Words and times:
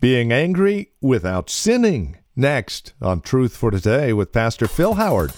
Being 0.00 0.32
angry 0.32 0.92
without 1.02 1.50
sinning. 1.50 2.16
Next 2.34 2.94
on 3.02 3.20
Truth 3.20 3.54
for 3.54 3.70
Today 3.70 4.14
with 4.14 4.32
Pastor 4.32 4.66
Phil 4.66 4.94
Howard. 4.94 5.30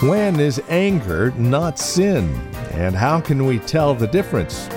When 0.00 0.38
is 0.38 0.62
anger 0.68 1.32
not 1.32 1.80
sin? 1.80 2.32
And 2.74 2.94
how 2.94 3.20
can 3.20 3.44
we 3.44 3.58
tell 3.58 3.92
the 3.92 4.06
difference? 4.06 4.68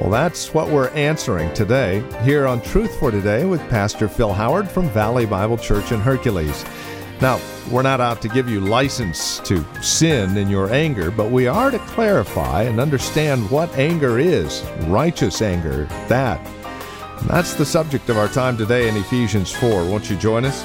Well, 0.00 0.10
that's 0.10 0.52
what 0.52 0.68
we're 0.68 0.88
answering 0.88 1.54
today 1.54 2.02
here 2.24 2.48
on 2.48 2.60
Truth 2.60 2.98
for 2.98 3.12
Today 3.12 3.44
with 3.44 3.60
Pastor 3.70 4.08
Phil 4.08 4.32
Howard 4.32 4.68
from 4.68 4.88
Valley 4.88 5.26
Bible 5.26 5.58
Church 5.58 5.92
in 5.92 6.00
Hercules. 6.00 6.64
Now, 7.20 7.38
we're 7.70 7.82
not 7.82 8.00
out 8.00 8.22
to 8.22 8.28
give 8.28 8.48
you 8.48 8.60
license 8.60 9.40
to 9.40 9.62
sin 9.82 10.38
in 10.38 10.48
your 10.48 10.72
anger, 10.72 11.10
but 11.10 11.30
we 11.30 11.46
are 11.46 11.70
to 11.70 11.78
clarify 11.80 12.62
and 12.62 12.80
understand 12.80 13.50
what 13.50 13.68
anger 13.76 14.18
is 14.18 14.64
righteous 14.86 15.42
anger, 15.42 15.84
that. 16.08 16.40
And 17.20 17.28
that's 17.28 17.52
the 17.52 17.66
subject 17.66 18.08
of 18.08 18.16
our 18.16 18.28
time 18.28 18.56
today 18.56 18.88
in 18.88 18.96
Ephesians 18.96 19.52
4. 19.52 19.84
Won't 19.84 20.08
you 20.08 20.16
join 20.16 20.46
us? 20.46 20.64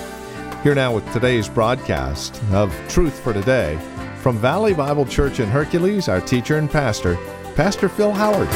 Here 0.63 0.73
now 0.73 0.95
with 0.95 1.11
today's 1.11 1.49
broadcast 1.49 2.41
of 2.53 2.73
Truth 2.87 3.19
for 3.19 3.33
Today 3.33 3.77
from 4.21 4.37
Valley 4.37 4.73
Bible 4.73 5.05
Church 5.05 5.41
in 5.41 5.49
Hercules, 5.49 6.07
our 6.07 6.21
teacher 6.21 6.57
and 6.57 6.71
pastor, 6.71 7.17
Pastor 7.55 7.89
Phil 7.89 8.13
Howard. 8.13 8.49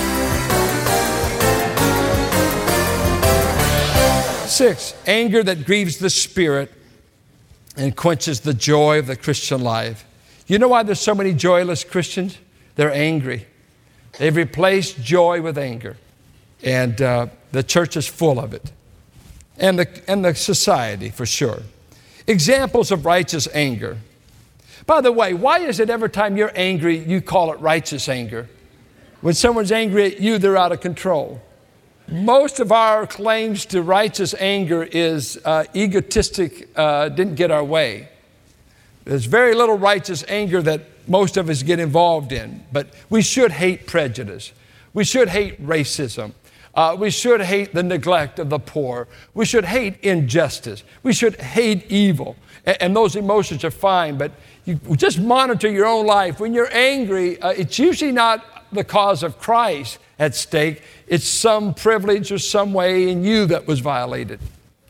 Six, 4.50 4.96
anger 5.06 5.44
that 5.44 5.66
grieves 5.66 5.98
the 5.98 6.10
spirit 6.10 6.72
and 7.76 7.96
quenches 7.96 8.42
the 8.42 8.54
joy 8.54 9.00
of 9.00 9.08
the 9.08 9.16
Christian 9.16 9.62
life. 9.62 10.06
You 10.48 10.60
know 10.60 10.68
why 10.68 10.84
there's 10.84 11.00
so 11.00 11.16
many 11.16 11.34
joyless 11.34 11.84
Christians? 11.84 12.38
They're 12.76 12.94
angry. 12.94 13.46
They've 14.18 14.36
replaced 14.36 15.02
joy 15.02 15.42
with 15.42 15.58
anger. 15.58 15.98
And 16.64 17.02
uh, 17.02 17.28
the 17.52 17.64
church 17.64 17.96
is 17.96 18.08
full 18.08 18.40
of 18.40 18.54
it. 18.54 18.72
And 19.58 19.80
the, 19.80 20.02
and 20.08 20.26
the 20.26 20.36
society, 20.36 21.10
for 21.10 21.26
sure. 21.26 21.62
Examples 22.28 22.92
of 22.92 23.06
righteous 23.06 23.48
anger. 23.54 23.98
By 24.86 25.02
the 25.02 25.12
way, 25.12 25.34
why 25.34 25.60
is 25.60 25.80
it 25.80 25.90
every 25.90 26.10
time 26.10 26.36
you're 26.36 26.52
angry, 26.56 26.98
you 26.98 27.22
call 27.22 27.54
it 27.54 27.60
righteous 27.60 28.10
anger? 28.10 28.50
When 29.22 29.34
someone's 29.34 29.72
angry 29.72 30.06
at 30.06 30.20
you, 30.20 30.38
they're 30.38 30.58
out 30.58 30.72
of 30.72 30.82
control. 30.82 31.42
Most 32.12 32.60
of 32.60 32.72
our 32.72 33.06
claims 33.06 33.66
to 33.68 33.84
righteous 33.84 34.34
anger 34.40 34.84
is 34.84 35.40
uh, 35.46 35.66
egotistic, 35.76 36.68
uh, 36.76 37.10
didn't 37.10 37.36
get 37.36 37.52
our 37.52 37.64
way. 37.64 38.10
There's 39.06 39.26
very 39.26 39.54
little 39.54 39.78
righteous 39.78 40.24
anger 40.28 40.62
that 40.64 40.82
most 41.08 41.38
of 41.38 41.50
us 41.50 41.62
get 41.62 41.80
involved 41.80 42.32
in, 42.32 42.66
but 42.72 42.88
we 43.12 43.22
should 43.22 43.52
hate 43.52 43.86
prejudice. 43.86 44.54
We 44.94 45.04
should 45.04 45.30
hate 45.30 45.64
racism. 45.64 46.34
Uh, 46.74 46.96
we 47.00 47.12
should 47.12 47.42
hate 47.42 47.74
the 47.74 47.84
neglect 47.84 48.40
of 48.40 48.50
the 48.50 48.60
poor. 48.60 49.08
We 49.36 49.46
should 49.46 49.66
hate 49.66 50.00
injustice. 50.02 50.84
We 51.04 51.14
should 51.14 51.40
hate 51.40 51.92
evil. 51.92 52.36
And, 52.66 52.78
and 52.82 52.96
those 52.96 53.16
emotions 53.16 53.64
are 53.64 53.72
fine, 53.72 54.18
but 54.18 54.32
you 54.66 54.80
just 54.96 55.20
monitor 55.20 55.70
your 55.70 55.86
own 55.86 56.08
life. 56.08 56.40
When 56.40 56.54
you're 56.54 56.74
angry, 56.74 57.40
uh, 57.40 57.50
it's 57.50 57.78
usually 57.78 58.12
not 58.12 58.66
the 58.72 58.84
cause 58.84 59.22
of 59.22 59.38
Christ 59.40 60.00
at 60.20 60.36
stake, 60.36 60.84
it's 61.08 61.28
some 61.28 61.74
privilege 61.74 62.32
or 62.32 62.38
some 62.38 62.74
way 62.74 63.10
in 63.10 63.24
you 63.24 63.46
that 63.48 63.66
was 63.66 63.80
violated. 63.80 64.40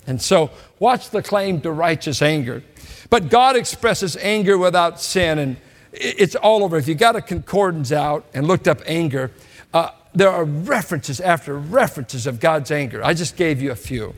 And 0.07 0.19
so, 0.19 0.49
watch 0.79 1.11
the 1.11 1.21
claim 1.21 1.61
to 1.61 1.71
righteous 1.71 2.21
anger. 2.21 2.63
But 3.11 3.29
God 3.29 3.55
expresses 3.55 4.17
anger 4.17 4.57
without 4.57 4.99
sin, 4.99 5.37
and 5.37 5.57
it's 5.93 6.35
all 6.35 6.63
over. 6.63 6.77
If 6.77 6.87
you 6.87 6.95
got 6.95 7.15
a 7.15 7.21
concordance 7.21 7.91
out 7.91 8.25
and 8.33 8.47
looked 8.47 8.67
up 8.67 8.81
anger, 8.85 9.31
uh, 9.73 9.91
there 10.13 10.29
are 10.29 10.43
references 10.43 11.21
after 11.21 11.57
references 11.57 12.25
of 12.25 12.39
God's 12.39 12.71
anger. 12.71 13.03
I 13.03 13.13
just 13.13 13.37
gave 13.37 13.61
you 13.61 13.71
a 13.71 13.75
few. 13.75 14.15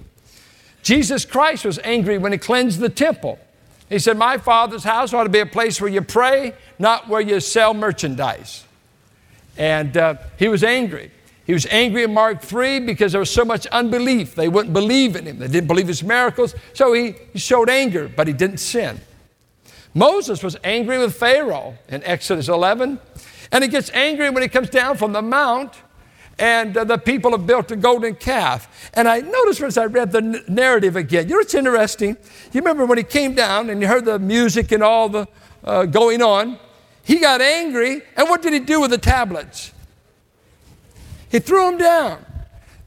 Jesus 0.82 1.26
Christ 1.26 1.66
was 1.66 1.80
angry 1.84 2.18
when 2.18 2.32
he 2.32 2.38
cleansed 2.38 2.80
the 2.80 2.90
temple. 2.90 3.38
He 3.90 4.00
said, 4.00 4.18
My 4.18 4.38
Father's 4.38 4.86
house 4.86 5.14
ought 5.14 5.24
to 5.24 5.30
be 5.30 5.40
a 5.40 5.46
place 5.46 5.82
where 5.82 5.90
you 5.90 6.02
pray, 6.02 6.54
not 6.80 7.10
where 7.10 7.22
you 7.22 7.40
sell 7.42 7.74
merchandise. 7.74 8.66
And 9.58 9.96
uh, 9.98 10.16
he 10.38 10.48
was 10.48 10.64
angry. 10.64 11.12
He 11.46 11.54
was 11.54 11.66
angry 11.68 12.04
in 12.04 12.14
Mark 12.14 12.42
3 12.42 12.82
because 12.82 13.12
there 13.12 13.20
was 13.20 13.32
so 13.32 13.44
much 13.44 13.66
unbelief. 13.68 14.36
They 14.36 14.48
wouldn't 14.48 14.74
believe 14.74 15.16
in 15.16 15.26
him, 15.26 15.40
they 15.40 15.48
didn't 15.48 15.68
believe 15.68 15.88
his 15.88 16.04
miracles. 16.04 16.56
So 16.74 16.94
he, 16.94 17.16
he 17.34 17.40
showed 17.40 17.70
anger, 17.70 18.08
but 18.08 18.28
he 18.28 18.34
didn't 18.34 18.58
sin. 18.58 19.02
Moses 19.94 20.42
was 20.42 20.56
angry 20.64 20.98
with 20.98 21.16
Pharaoh 21.16 21.76
in 21.90 22.04
Exodus 22.04 22.48
11. 22.48 23.00
And 23.52 23.64
he 23.64 23.70
gets 23.70 23.90
angry 23.92 24.30
when 24.30 24.44
he 24.44 24.50
comes 24.50 24.70
down 24.70 24.96
from 24.96 25.12
the 25.12 25.22
mount 25.22 25.76
and 26.40 26.76
uh, 26.76 26.84
the 26.84 26.98
people 26.98 27.32
have 27.32 27.46
built 27.46 27.72
a 27.72 27.76
golden 27.76 28.16
calf. 28.16 28.90
And 28.94 29.08
I 29.08 29.20
noticed 29.20 29.62
as 29.62 29.78
I 29.78 29.86
read 29.86 30.12
the 30.12 30.20
n- 30.20 30.44
narrative 30.48 30.96
again, 30.96 31.28
you 31.30 31.36
know 31.36 31.42
it's 31.42 31.54
interesting? 31.54 32.18
You 32.52 32.62
remember 32.62 32.86
when 32.86 32.98
he 32.98 33.04
came 33.04 33.36
down 33.36 33.70
and 33.70 33.82
you 33.82 33.88
heard 33.88 34.06
the 34.06 34.18
music 34.18 34.72
and 34.72 34.82
all 34.82 35.10
the 35.10 35.28
uh, 35.64 35.86
going 35.86 36.22
on? 36.22 36.58
He 37.04 37.20
got 37.20 37.42
angry, 37.42 38.04
and 38.16 38.30
what 38.30 38.42
did 38.42 38.54
he 38.54 38.60
do 38.60 38.82
with 38.82 38.92
the 38.92 38.98
tablets? 38.98 39.72
He 41.30 41.40
threw 41.40 41.66
them 41.66 41.78
down. 41.78 42.26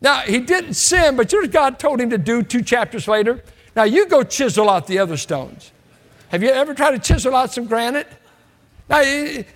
Now, 0.01 0.21
he 0.21 0.39
didn't 0.39 0.75
sin, 0.75 1.17
but 1.17 1.33
you 1.33 1.43
know 1.43 1.49
God 1.49 1.79
told 1.79 2.01
him 2.01 2.11
to 2.11 2.19
do 2.19 2.43
two 2.43 2.63
chapters 2.63 3.09
later? 3.09 3.43
Now, 3.75 3.85
you 3.85 4.07
go 4.07 4.23
chisel 4.23 4.69
out 4.69 4.87
the 4.87 4.99
other 4.99 5.17
stones. 5.17 5.73
Have 6.29 6.43
you 6.43 6.51
ever 6.51 6.75
tried 6.75 6.93
to 6.93 6.99
chisel 6.99 7.35
out 7.35 7.53
some 7.53 7.65
granite? 7.65 8.09
Now, 8.89 9.01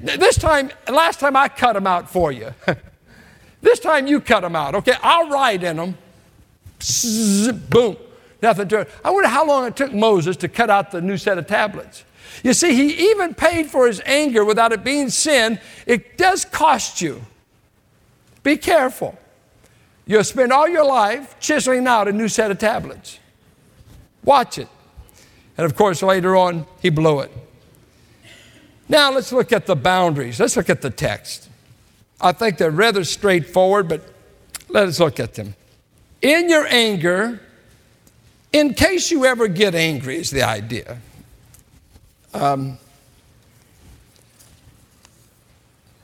this 0.01 0.39
time, 0.39 0.71
last 0.89 1.21
time 1.21 1.37
I 1.37 1.49
cut 1.49 1.75
them 1.75 1.87
out 1.87 2.09
for 2.09 2.33
you. 2.33 2.55
this 3.61 3.79
time 3.79 4.07
you 4.07 4.21
cut 4.21 4.41
them 4.41 4.57
out, 4.57 4.75
okay? 4.75 4.95
I'll 5.03 5.29
write 5.29 5.63
in 5.63 5.77
them. 5.77 5.99
boom. 7.69 7.97
Nothing 8.41 8.69
to 8.69 8.81
it. 8.81 8.91
I 9.05 9.11
wonder 9.11 9.29
how 9.29 9.47
long 9.47 9.67
it 9.67 9.77
took 9.77 9.93
Moses 9.93 10.37
to 10.39 10.49
cut 10.49 10.71
out 10.71 10.91
the 10.93 11.01
new 11.01 11.17
set 11.17 11.39
of 11.39 11.47
tablets. 11.47 12.05
You 12.43 12.53
see, 12.53 12.75
he 12.75 13.11
even 13.11 13.35
paid 13.35 13.67
for 13.67 13.87
his 13.87 14.01
anger 14.05 14.45
without 14.45 14.73
it 14.73 14.85
being 14.85 15.11
sin. 15.11 15.61
It 15.87 16.17
does 16.17 16.45
cost 16.45 17.01
you. 17.01 17.23
Be 18.43 18.57
careful. 18.57 19.19
You'll 20.07 20.25
spend 20.25 20.53
all 20.53 20.69
your 20.69 20.85
life 20.85 21.39
chiseling 21.41 21.87
out 21.87 22.09
a 22.09 22.13
new 22.13 22.29
set 22.29 22.51
of 22.51 22.59
tablets. 22.59 23.19
Watch 24.25 24.59
it. 24.59 24.69
And 25.57 25.65
of 25.65 25.77
course, 25.77 26.03
later 26.03 26.37
on, 26.37 26.67
he 26.81 26.89
blew 26.89 27.21
it. 27.21 27.33
Now, 28.89 29.13
let's 29.13 29.33
look 29.33 29.53
at 29.53 29.67
the 29.67 29.77
boundaries. 29.77 30.41
Let's 30.41 30.57
look 30.57 30.71
at 30.71 30.81
the 30.81 30.91
text. 30.91 31.49
I 32.21 32.33
think 32.33 32.57
they're 32.57 32.71
rather 32.71 33.05
straightforward, 33.05 33.89
but 33.89 34.03
let 34.69 34.89
us 34.89 34.99
look 34.99 35.21
at 35.21 35.35
them. 35.35 35.55
In 36.23 36.49
your 36.49 36.67
anger, 36.67 37.41
in 38.53 38.75
case 38.75 39.11
you 39.11 39.25
ever 39.27 39.47
get 39.47 39.75
angry, 39.75 40.17
is 40.17 40.31
the 40.31 40.43
idea. 40.43 40.99
Um, 42.35 42.79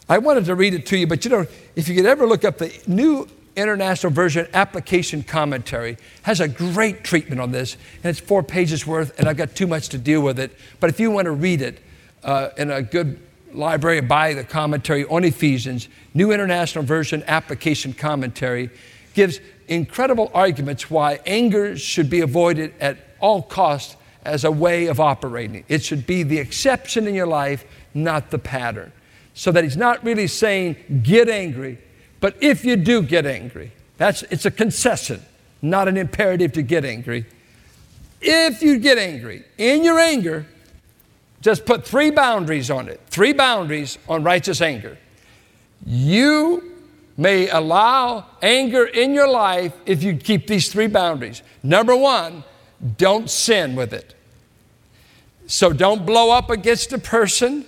I 0.08 0.18
wanted 0.18 0.44
to 0.46 0.54
read 0.54 0.74
it 0.74 0.86
to 0.86 0.98
you, 0.98 1.06
but 1.06 1.24
you 1.24 1.30
know, 1.30 1.46
if 1.76 1.88
you 1.88 1.94
could 1.94 2.06
ever 2.06 2.26
look 2.26 2.44
up 2.44 2.58
the 2.58 2.72
New 2.86 3.26
International 3.56 4.12
Version 4.12 4.46
Application 4.52 5.22
Commentary, 5.22 5.96
has 6.22 6.40
a 6.40 6.48
great 6.48 7.04
treatment 7.04 7.40
on 7.40 7.52
this, 7.52 7.76
and 8.02 8.10
it's 8.10 8.20
four 8.20 8.42
pages 8.42 8.86
worth, 8.86 9.18
and 9.18 9.28
I've 9.28 9.36
got 9.36 9.54
too 9.54 9.66
much 9.66 9.88
to 9.90 9.98
deal 9.98 10.20
with 10.20 10.38
it. 10.38 10.56
But 10.80 10.90
if 10.90 11.00
you 11.00 11.10
want 11.10 11.26
to 11.26 11.32
read 11.32 11.62
it 11.62 11.80
uh, 12.22 12.50
in 12.58 12.70
a 12.70 12.82
good 12.82 13.20
library, 13.52 14.00
buy 14.00 14.34
the 14.34 14.44
commentary 14.44 15.04
on 15.06 15.24
Ephesians, 15.24 15.88
New 16.12 16.32
International 16.32 16.84
Version 16.84 17.22
Application 17.26 17.92
Commentary 17.92 18.70
gives 19.14 19.40
incredible 19.68 20.30
arguments 20.34 20.90
why 20.90 21.20
anger 21.24 21.78
should 21.78 22.10
be 22.10 22.20
avoided 22.20 22.74
at 22.80 22.98
all 23.20 23.40
costs 23.40 23.96
as 24.24 24.44
a 24.44 24.50
way 24.50 24.86
of 24.86 25.00
operating. 25.00 25.64
It 25.68 25.82
should 25.82 26.06
be 26.06 26.22
the 26.22 26.38
exception 26.38 27.06
in 27.06 27.14
your 27.14 27.26
life, 27.26 27.64
not 27.92 28.30
the 28.30 28.38
pattern. 28.38 28.92
So 29.34 29.50
that 29.52 29.64
he's 29.64 29.76
not 29.76 30.02
really 30.04 30.26
saying 30.26 31.02
get 31.02 31.28
angry, 31.28 31.78
but 32.20 32.36
if 32.40 32.64
you 32.64 32.76
do 32.76 33.02
get 33.02 33.26
angry, 33.26 33.72
that's 33.96 34.22
it's 34.24 34.46
a 34.46 34.50
concession, 34.50 35.22
not 35.60 35.88
an 35.88 35.96
imperative 35.96 36.52
to 36.52 36.62
get 36.62 36.84
angry. 36.84 37.26
If 38.20 38.62
you 38.62 38.78
get 38.78 38.96
angry, 38.96 39.44
in 39.58 39.84
your 39.84 39.98
anger, 39.98 40.46
just 41.40 41.66
put 41.66 41.84
three 41.84 42.10
boundaries 42.10 42.70
on 42.70 42.88
it. 42.88 43.00
Three 43.08 43.34
boundaries 43.34 43.98
on 44.08 44.22
righteous 44.22 44.62
anger. 44.62 44.96
You 45.84 46.72
may 47.16 47.48
allow 47.48 48.26
anger 48.40 48.86
in 48.86 49.12
your 49.12 49.28
life 49.28 49.74
if 49.84 50.02
you 50.02 50.16
keep 50.16 50.46
these 50.46 50.72
three 50.72 50.86
boundaries. 50.86 51.42
Number 51.62 51.94
one, 51.94 52.44
don't 52.96 53.28
sin 53.28 53.76
with 53.76 53.92
it. 53.92 54.13
So 55.46 55.72
don't 55.72 56.06
blow 56.06 56.30
up 56.30 56.50
against 56.50 56.92
a 56.92 56.98
person. 56.98 57.66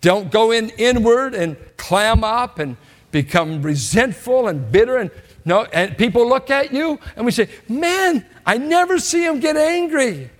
Don't 0.00 0.30
go 0.30 0.50
in 0.50 0.70
inward 0.70 1.34
and 1.34 1.56
clam 1.76 2.22
up 2.22 2.58
and 2.58 2.76
become 3.10 3.62
resentful 3.62 4.48
and 4.48 4.70
bitter 4.70 4.98
and 4.98 5.10
no 5.44 5.64
and 5.64 5.96
people 5.96 6.28
look 6.28 6.50
at 6.50 6.72
you 6.72 6.98
and 7.14 7.24
we 7.24 7.32
say, 7.32 7.48
"Man, 7.68 8.26
I 8.44 8.58
never 8.58 8.98
see 8.98 9.24
him 9.24 9.40
get 9.40 9.56
angry." 9.56 10.30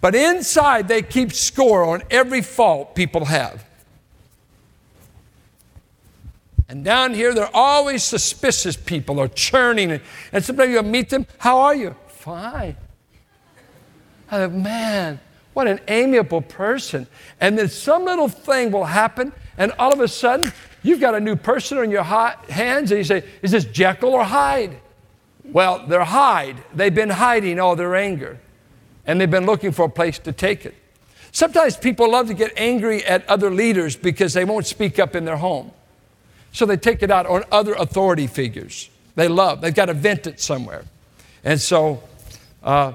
But 0.00 0.14
inside, 0.14 0.88
they 0.88 1.02
keep 1.02 1.32
score 1.32 1.84
on 1.84 2.02
every 2.10 2.40
fault 2.40 2.94
people 2.94 3.26
have. 3.26 3.64
And 6.70 6.84
down 6.84 7.14
here, 7.14 7.34
they're 7.34 7.54
always 7.54 8.04
suspicious 8.04 8.76
people 8.76 9.18
are 9.18 9.26
churning. 9.26 10.00
And 10.32 10.44
sometimes 10.44 10.70
you 10.70 10.82
meet 10.82 11.10
them, 11.10 11.26
how 11.38 11.58
are 11.58 11.74
you? 11.74 11.96
Fine. 12.06 12.76
I 14.30 14.38
thought, 14.38 14.52
man, 14.52 15.18
what 15.60 15.68
an 15.68 15.80
amiable 15.88 16.40
person. 16.40 17.06
And 17.38 17.58
then 17.58 17.68
some 17.68 18.06
little 18.06 18.28
thing 18.28 18.70
will 18.70 18.86
happen, 18.86 19.30
and 19.58 19.72
all 19.78 19.92
of 19.92 20.00
a 20.00 20.08
sudden, 20.08 20.50
you've 20.82 21.00
got 21.00 21.14
a 21.14 21.20
new 21.20 21.36
person 21.36 21.76
on 21.76 21.90
your 21.90 22.02
hands, 22.02 22.90
and 22.90 22.96
you 22.96 23.04
say, 23.04 23.24
Is 23.42 23.50
this 23.50 23.66
Jekyll 23.66 24.14
or 24.14 24.24
Hyde? 24.24 24.78
Well, 25.44 25.86
they're 25.86 26.02
Hyde. 26.02 26.56
They've 26.74 26.94
been 26.94 27.10
hiding 27.10 27.60
all 27.60 27.76
their 27.76 27.94
anger, 27.94 28.38
and 29.06 29.20
they've 29.20 29.30
been 29.30 29.44
looking 29.44 29.70
for 29.70 29.84
a 29.84 29.90
place 29.90 30.18
to 30.20 30.32
take 30.32 30.64
it. 30.64 30.74
Sometimes 31.30 31.76
people 31.76 32.10
love 32.10 32.28
to 32.28 32.34
get 32.34 32.54
angry 32.56 33.04
at 33.04 33.28
other 33.28 33.50
leaders 33.50 33.96
because 33.96 34.32
they 34.32 34.46
won't 34.46 34.64
speak 34.64 34.98
up 34.98 35.14
in 35.14 35.26
their 35.26 35.36
home. 35.36 35.72
So 36.52 36.64
they 36.64 36.78
take 36.78 37.02
it 37.02 37.10
out 37.10 37.26
on 37.26 37.44
other 37.52 37.74
authority 37.74 38.28
figures. 38.28 38.88
They 39.14 39.28
love, 39.28 39.60
they've 39.60 39.74
got 39.74 39.86
to 39.86 39.94
vent 39.94 40.26
it 40.26 40.40
somewhere. 40.40 40.84
And 41.44 41.60
so, 41.60 42.02
uh, 42.62 42.94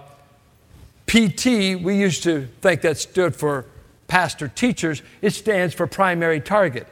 PT, 1.07 1.81
we 1.81 1.95
used 1.97 2.23
to 2.23 2.47
think 2.61 2.81
that 2.81 2.97
stood 2.97 3.35
for 3.35 3.65
pastor 4.07 4.47
teachers, 4.47 5.01
it 5.21 5.31
stands 5.31 5.73
for 5.73 5.87
primary 5.87 6.39
target. 6.39 6.87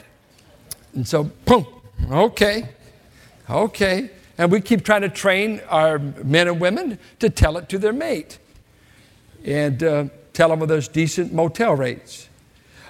And 0.93 1.07
so, 1.07 1.23
boom, 1.45 1.65
okay, 2.11 2.69
okay. 3.49 4.09
And 4.37 4.51
we 4.51 4.61
keep 4.61 4.83
trying 4.83 5.01
to 5.01 5.09
train 5.09 5.61
our 5.69 5.99
men 5.99 6.47
and 6.47 6.59
women 6.59 6.99
to 7.19 7.29
tell 7.29 7.57
it 7.57 7.69
to 7.69 7.77
their 7.77 7.93
mate 7.93 8.39
and 9.45 9.83
uh, 9.83 10.05
tell 10.33 10.49
them 10.49 10.61
of 10.61 10.67
those 10.67 10.87
decent 10.87 11.33
motel 11.33 11.75
rates. 11.75 12.29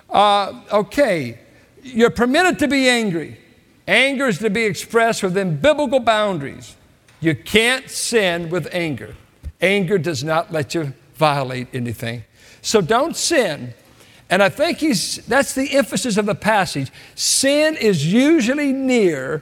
Uh, 0.10 0.62
okay, 0.72 1.40
you're 1.82 2.10
permitted 2.10 2.60
to 2.60 2.68
be 2.68 2.88
angry. 2.88 3.40
Anger 3.88 4.28
is 4.28 4.38
to 4.40 4.50
be 4.50 4.64
expressed 4.64 5.24
within 5.24 5.58
biblical 5.58 6.00
boundaries. 6.00 6.76
You 7.20 7.36
can't 7.36 7.90
sin 7.90 8.50
with 8.50 8.68
anger. 8.72 9.16
Anger 9.62 9.98
does 9.98 10.24
not 10.24 10.52
let 10.52 10.76
you 10.76 10.94
violate 11.24 11.70
anything. 11.74 12.26
So 12.62 12.82
don't 12.82 13.16
sin. 13.16 13.74
And 14.30 14.44
I 14.44 14.50
think 14.50 14.80
he's, 14.80 15.26
that's 15.26 15.54
the 15.54 15.74
emphasis 15.74 16.18
of 16.18 16.26
the 16.26 16.36
passage. 16.36 16.92
Sin 17.16 17.78
is 17.78 18.12
usually 18.12 18.74
near 18.74 19.42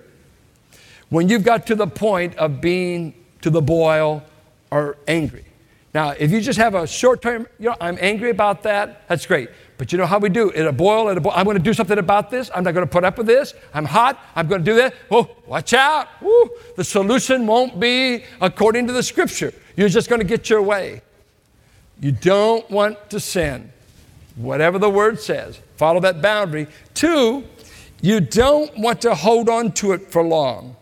when 1.09 1.27
you've 1.27 1.43
got 1.43 1.65
to 1.67 1.75
the 1.75 1.87
point 1.87 2.35
of 2.35 2.61
being 2.61 3.15
to 3.41 3.49
the 3.49 3.63
boil 3.63 4.23
or 4.69 4.97
angry. 5.07 5.45
Now, 5.93 6.11
if 6.11 6.29
you 6.29 6.39
just 6.39 6.59
have 6.59 6.75
a 6.75 6.85
short 6.85 7.23
term, 7.23 7.47
you 7.57 7.69
know, 7.69 7.75
I'm 7.81 7.97
angry 7.99 8.29
about 8.29 8.61
that, 8.63 9.07
that's 9.07 9.25
great. 9.25 9.49
But 9.79 9.91
you 9.91 9.97
know 9.97 10.05
how 10.05 10.19
we 10.19 10.29
do? 10.29 10.53
At 10.53 10.67
a 10.67 10.71
boil, 10.71 11.09
at 11.09 11.17
a 11.17 11.21
boil, 11.21 11.33
I'm 11.35 11.45
going 11.45 11.57
to 11.57 11.63
do 11.63 11.73
something 11.73 11.97
about 11.97 12.29
this. 12.29 12.51
I'm 12.53 12.63
not 12.63 12.75
going 12.75 12.85
to 12.85 12.91
put 12.91 13.03
up 13.03 13.17
with 13.17 13.25
this. 13.25 13.55
I'm 13.73 13.85
hot. 13.85 14.19
I'm 14.35 14.47
going 14.47 14.63
to 14.63 14.71
do 14.71 14.77
that. 14.77 14.93
Oh, 15.09 15.25
watch 15.47 15.73
out. 15.73 16.07
The 16.75 16.83
solution 16.83 17.47
won't 17.47 17.79
be 17.79 18.23
according 18.39 18.85
to 18.87 18.93
the 18.93 19.01
scripture. 19.01 19.51
You're 19.75 19.89
just 19.89 20.09
going 20.09 20.21
to 20.21 20.27
get 20.27 20.47
your 20.47 20.61
way. 20.61 21.01
You 22.01 22.11
don't 22.11 22.69
want 22.69 23.11
to 23.11 23.19
sin. 23.19 23.71
Whatever 24.35 24.79
the 24.79 24.89
word 24.89 25.19
says, 25.19 25.59
follow 25.77 25.99
that 26.01 26.21
boundary. 26.21 26.67
Two, 26.93 27.45
you 28.01 28.19
don't 28.19 28.75
want 28.77 29.01
to 29.01 29.13
hold 29.13 29.47
on 29.47 29.71
to 29.73 29.93
it 29.93 30.11
for 30.11 30.23
long. 30.23 30.75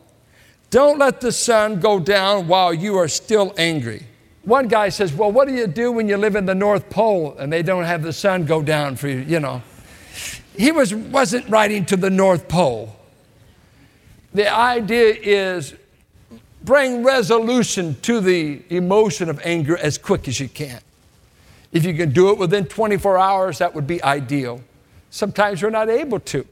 Don't 0.70 0.98
let 0.98 1.20
the 1.20 1.32
sun 1.32 1.80
go 1.80 2.00
down 2.00 2.48
while 2.48 2.74
you 2.74 2.98
are 2.98 3.08
still 3.08 3.54
angry. 3.58 4.06
One 4.44 4.68
guy 4.68 4.90
says, 4.90 5.14
Well, 5.14 5.32
what 5.32 5.48
do 5.48 5.54
you 5.54 5.68
do 5.68 5.92
when 5.92 6.08
you 6.08 6.16
live 6.16 6.36
in 6.36 6.46
the 6.46 6.56
North 6.56 6.90
Pole 6.90 7.36
and 7.38 7.52
they 7.52 7.64
don't 7.64 7.84
have 7.84 8.02
the 8.02 8.14
sun 8.14 8.46
go 8.46 8.62
down 8.62 8.96
for 8.96 9.08
you? 9.08 9.20
You 9.20 9.40
know. 9.40 9.62
He 10.56 10.72
was, 10.72 10.94
wasn't 10.94 11.50
writing 11.50 11.86
to 11.86 11.98
the 11.98 12.10
North 12.10 12.48
Pole. 12.48 12.96
The 14.34 14.54
idea 14.54 15.16
is 15.22 15.74
bring 16.64 17.04
resolution 17.04 17.96
to 18.02 18.20
the 18.22 18.62
emotion 18.70 19.30
of 19.30 19.40
anger 19.44 19.78
as 19.78 19.98
quick 19.98 20.28
as 20.28 20.40
you 20.40 20.48
can. 20.48 20.80
If 21.72 21.86
you 21.86 21.94
can 21.94 22.12
do 22.12 22.30
it 22.30 22.38
within 22.38 22.66
24 22.66 23.18
hours, 23.18 23.60
that 23.60 23.76
would 23.76 23.88
be 23.88 24.02
ideal. 24.04 24.62
Sometimes 25.10 25.62
we're 25.62 25.70
not 25.70 25.90
able 25.90 26.20
to. 26.20 26.46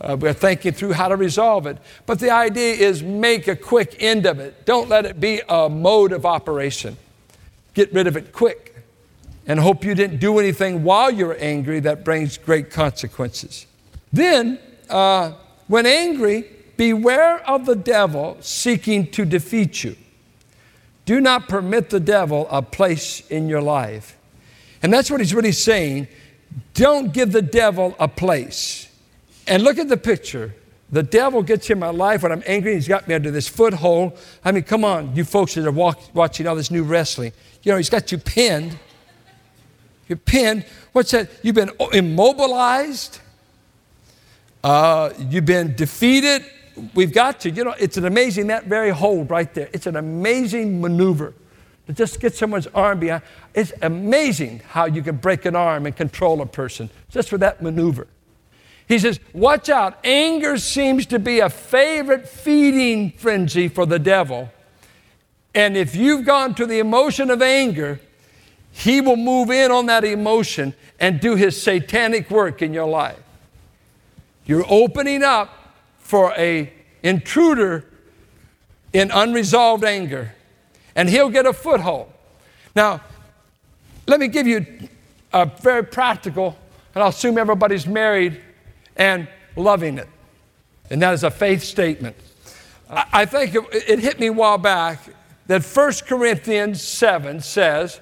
Uh, 0.00 0.16
we're 0.18 0.32
thinking 0.32 0.72
through 0.72 0.92
how 0.92 1.08
to 1.08 1.16
resolve 1.16 1.66
it. 1.66 1.76
But 2.06 2.20
the 2.20 2.30
idea 2.30 2.74
is 2.74 3.02
make 3.02 3.48
a 3.48 3.56
quick 3.56 3.96
end 4.00 4.26
of 4.26 4.40
it. 4.40 4.64
Don't 4.64 4.88
let 4.88 5.04
it 5.04 5.20
be 5.20 5.42
a 5.48 5.68
mode 5.68 6.12
of 6.12 6.24
operation. 6.24 6.96
Get 7.74 7.92
rid 7.92 8.06
of 8.06 8.16
it 8.16 8.32
quick 8.32 8.70
and 9.46 9.58
hope 9.58 9.84
you 9.84 9.94
didn't 9.94 10.18
do 10.18 10.38
anything 10.38 10.84
while 10.84 11.10
you're 11.10 11.36
angry 11.40 11.80
that 11.80 12.04
brings 12.04 12.38
great 12.38 12.70
consequences. 12.70 13.66
Then, 14.12 14.58
uh, 14.88 15.32
when 15.66 15.86
angry, 15.86 16.44
beware 16.76 17.38
of 17.48 17.66
the 17.66 17.76
devil 17.76 18.36
seeking 18.40 19.10
to 19.10 19.24
defeat 19.24 19.84
you. 19.84 19.96
Do 21.04 21.20
not 21.20 21.48
permit 21.48 21.90
the 21.90 22.00
devil 22.00 22.46
a 22.50 22.62
place 22.62 23.26
in 23.28 23.48
your 23.48 23.60
life. 23.60 24.16
And 24.82 24.92
that's 24.92 25.10
what 25.10 25.20
he's 25.20 25.34
really 25.34 25.52
saying. 25.52 26.08
Don't 26.74 27.12
give 27.12 27.32
the 27.32 27.42
devil 27.42 27.94
a 27.98 28.08
place. 28.08 28.88
And 29.46 29.62
look 29.62 29.78
at 29.78 29.88
the 29.88 29.96
picture. 29.96 30.54
The 30.92 31.02
devil 31.02 31.42
gets 31.42 31.70
in 31.70 31.78
my 31.78 31.90
life 31.90 32.22
when 32.22 32.32
I'm 32.32 32.42
angry. 32.46 32.74
He's 32.74 32.88
got 32.88 33.06
me 33.06 33.14
under 33.14 33.30
this 33.30 33.46
foothold. 33.46 34.18
I 34.44 34.52
mean, 34.52 34.64
come 34.64 34.84
on, 34.84 35.14
you 35.14 35.24
folks 35.24 35.54
that 35.54 35.66
are 35.66 35.70
walk, 35.70 36.00
watching 36.14 36.46
all 36.46 36.56
this 36.56 36.70
new 36.70 36.82
wrestling. 36.82 37.32
You 37.62 37.72
know, 37.72 37.76
he's 37.76 37.90
got 37.90 38.10
you 38.10 38.18
pinned. 38.18 38.78
You're 40.08 40.16
pinned. 40.16 40.64
What's 40.92 41.12
that? 41.12 41.30
You've 41.42 41.54
been 41.54 41.70
immobilized. 41.92 43.20
Uh, 44.64 45.10
you've 45.18 45.46
been 45.46 45.76
defeated. 45.76 46.44
We've 46.94 47.12
got 47.12 47.40
to, 47.40 47.50
you 47.50 47.64
know, 47.64 47.74
it's 47.78 47.96
an 47.96 48.06
amazing, 48.06 48.48
that 48.48 48.64
very 48.64 48.90
hold 48.90 49.30
right 49.30 49.52
there. 49.54 49.68
It's 49.72 49.86
an 49.86 49.96
amazing 49.96 50.80
maneuver 50.80 51.34
just 51.96 52.20
get 52.20 52.34
someone's 52.34 52.66
arm 52.68 53.00
behind. 53.00 53.22
It's 53.54 53.72
amazing 53.82 54.62
how 54.68 54.86
you 54.86 55.02
can 55.02 55.16
break 55.16 55.44
an 55.44 55.56
arm 55.56 55.86
and 55.86 55.96
control 55.96 56.40
a 56.40 56.46
person 56.46 56.90
just 57.10 57.28
for 57.28 57.38
that 57.38 57.62
maneuver. 57.62 58.06
He 58.88 58.98
says, 58.98 59.20
Watch 59.32 59.68
out. 59.68 59.98
Anger 60.04 60.58
seems 60.58 61.06
to 61.06 61.18
be 61.18 61.40
a 61.40 61.48
favorite 61.48 62.28
feeding 62.28 63.12
frenzy 63.12 63.68
for 63.68 63.86
the 63.86 63.98
devil. 63.98 64.50
And 65.54 65.76
if 65.76 65.94
you've 65.94 66.24
gone 66.24 66.54
to 66.56 66.66
the 66.66 66.78
emotion 66.78 67.30
of 67.30 67.42
anger, 67.42 68.00
he 68.72 69.00
will 69.00 69.16
move 69.16 69.50
in 69.50 69.70
on 69.70 69.86
that 69.86 70.04
emotion 70.04 70.74
and 70.98 71.20
do 71.20 71.34
his 71.34 71.60
satanic 71.60 72.30
work 72.30 72.62
in 72.62 72.72
your 72.72 72.88
life. 72.88 73.18
You're 74.44 74.66
opening 74.68 75.22
up 75.22 75.74
for 75.98 76.32
a 76.36 76.72
intruder 77.02 77.84
in 78.92 79.10
unresolved 79.10 79.84
anger, 79.84 80.34
and 81.00 81.08
he'll 81.08 81.30
get 81.30 81.46
a 81.46 81.52
foothold. 81.54 82.12
Now, 82.76 83.00
let 84.06 84.20
me 84.20 84.28
give 84.28 84.46
you 84.46 84.66
a 85.32 85.46
very 85.46 85.82
practical, 85.82 86.58
and 86.94 87.02
I'll 87.02 87.08
assume 87.08 87.38
everybody's 87.38 87.86
married 87.86 88.38
and 88.96 89.26
loving 89.56 89.96
it. 89.96 90.08
And 90.90 91.00
that 91.00 91.14
is 91.14 91.24
a 91.24 91.30
faith 91.30 91.62
statement. 91.62 92.16
I 92.90 93.24
think 93.24 93.56
it 93.72 93.98
hit 94.00 94.20
me 94.20 94.26
a 94.26 94.32
while 94.34 94.58
back 94.58 95.00
that 95.46 95.64
1 95.64 95.92
Corinthians 96.06 96.82
7 96.82 97.40
says, 97.40 97.98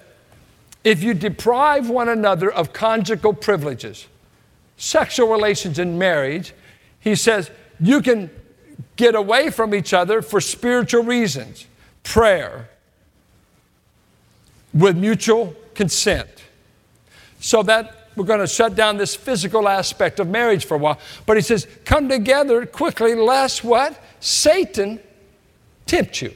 if 0.82 1.00
you 1.00 1.14
deprive 1.14 1.88
one 1.88 2.08
another 2.08 2.50
of 2.50 2.72
conjugal 2.72 3.32
privileges, 3.32 4.08
sexual 4.76 5.30
relations 5.30 5.78
in 5.78 5.98
marriage, 5.98 6.52
he 6.98 7.14
says 7.14 7.48
you 7.78 8.02
can 8.02 8.28
get 8.96 9.14
away 9.14 9.50
from 9.50 9.72
each 9.72 9.94
other 9.94 10.20
for 10.20 10.40
spiritual 10.40 11.04
reasons, 11.04 11.64
prayer, 12.02 12.70
with 14.74 14.96
mutual 14.96 15.54
consent. 15.74 16.28
So 17.40 17.62
that 17.64 18.10
we're 18.16 18.24
going 18.24 18.40
to 18.40 18.46
shut 18.46 18.74
down 18.74 18.96
this 18.96 19.14
physical 19.14 19.68
aspect 19.68 20.18
of 20.18 20.28
marriage 20.28 20.64
for 20.64 20.74
a 20.74 20.78
while. 20.78 20.98
But 21.24 21.36
he 21.36 21.42
says, 21.42 21.66
come 21.84 22.08
together 22.08 22.66
quickly, 22.66 23.14
lest 23.14 23.62
what? 23.62 24.02
Satan 24.20 25.00
tempt 25.86 26.20
you. 26.20 26.34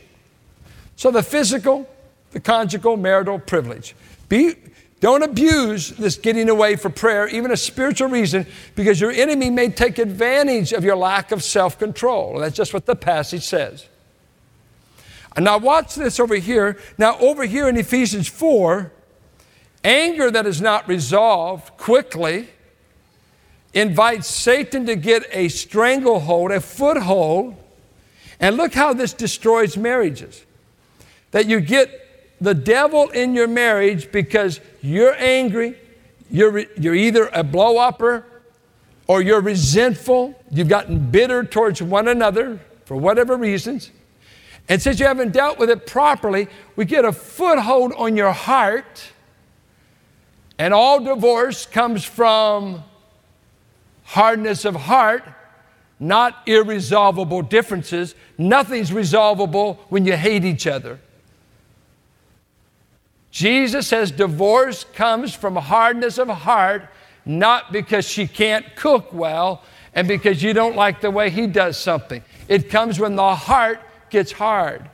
So 0.97 1.11
the 1.11 1.23
physical, 1.23 1.89
the 2.31 2.41
conjugal, 2.41 2.97
marital 2.97 3.39
privilege. 3.41 3.97
Be, 4.29 4.55
don't 5.01 5.25
abuse 5.25 5.91
this 5.91 6.17
getting 6.17 6.49
away 6.49 6.77
for 6.77 6.89
prayer, 6.89 7.27
even 7.27 7.51
a 7.51 7.57
spiritual 7.57 8.09
reason, 8.09 8.47
because 8.77 9.01
your 9.01 9.11
enemy 9.11 9.51
may 9.51 9.69
take 9.69 9.99
advantage 9.99 10.73
of 10.73 10.85
your 10.85 10.95
lack 10.95 11.33
of 11.33 11.43
self 11.43 11.77
control. 11.77 12.39
That's 12.39 12.57
just 12.57 12.73
what 12.73 12.87
the 12.87 12.95
passage 12.95 13.43
says. 13.43 13.89
And 15.35 15.45
now, 15.45 15.59
watch 15.59 15.95
this 15.95 16.21
over 16.21 16.35
here. 16.35 16.79
Now, 16.99 17.19
over 17.19 17.45
here 17.45 17.69
in 17.69 17.77
Ephesians 17.77 18.29
4, 18.29 18.93
anger 19.83 20.31
that 20.31 20.47
is 20.47 20.61
not 20.61 20.87
resolved 20.87 21.77
quickly 21.79 22.49
invites 23.73 24.29
Satan 24.29 24.87
to 24.87 24.97
get 24.97 25.25
a 25.33 25.49
stranglehold, 25.49 26.53
a 26.53 26.61
foothold. 26.61 27.57
And 28.39 28.57
look 28.57 28.75
how 28.75 28.93
this 28.93 29.13
destroys 29.13 29.77
marriages 29.77 30.45
that 31.31 31.47
you 31.47 31.61
get 31.61 31.99
the 32.41 32.55
devil 32.55 33.09
in 33.11 33.35
your 33.35 33.47
marriage 33.47 34.11
because 34.13 34.61
you're 34.83 35.15
angry, 35.15 35.79
you're, 36.31 36.59
you're 36.77 36.95
either 36.95 37.31
a 37.33 37.43
blow 37.43 37.79
upper 37.79 38.27
or 39.07 39.23
you're 39.23 39.41
resentful, 39.41 40.41
you've 40.51 40.69
gotten 40.69 41.11
bitter 41.11 41.45
towards 41.45 41.81
one 41.81 42.09
another 42.09 42.61
for 42.85 42.97
whatever 42.97 43.37
reasons. 43.37 43.91
And 44.69 44.81
since 44.81 45.01
you 45.01 45.07
haven't 45.07 45.33
dealt 45.33 45.59
with 45.59 45.71
it 45.71 45.87
properly, 45.87 46.49
we 46.77 46.85
get 46.85 47.05
a 47.05 47.13
foothold 47.13 47.93
on 47.97 48.17
your 48.17 48.33
heart. 48.33 49.13
And 50.59 50.73
all 50.73 51.01
divorce 51.01 51.67
comes 51.67 52.05
from 52.05 52.85
hardness 54.05 54.65
of 54.65 54.75
heart, 54.75 55.25
not 55.99 56.43
irresolvable 56.47 57.43
differences. 57.43 58.15
Nothing's 58.39 58.93
resolvable 58.93 59.81
when 59.89 60.05
you 60.05 60.17
hate 60.17 60.45
each 60.45 60.67
other. 60.67 61.01
Jesus 63.31 63.89
says 63.89 64.11
divorce 64.11 64.85
comes 64.85 65.35
from 65.35 65.57
hardness 65.57 66.19
of 66.19 66.29
heart, 66.29 66.89
not 67.25 67.73
because 67.73 68.07
she 68.07 68.27
can't 68.27 68.77
cook 68.77 69.13
well 69.13 69.63
and 69.95 70.07
because 70.07 70.43
you 70.43 70.53
don't 70.53 70.77
like 70.77 71.01
the 71.01 71.11
way 71.11 71.31
he 71.31 71.47
does 71.47 71.79
something. 71.79 72.23
It 72.49 72.69
comes 72.69 73.01
when 73.01 73.17
the 73.17 73.35
heart 73.35 73.81
gets 74.13 74.31
hard. 74.31 74.89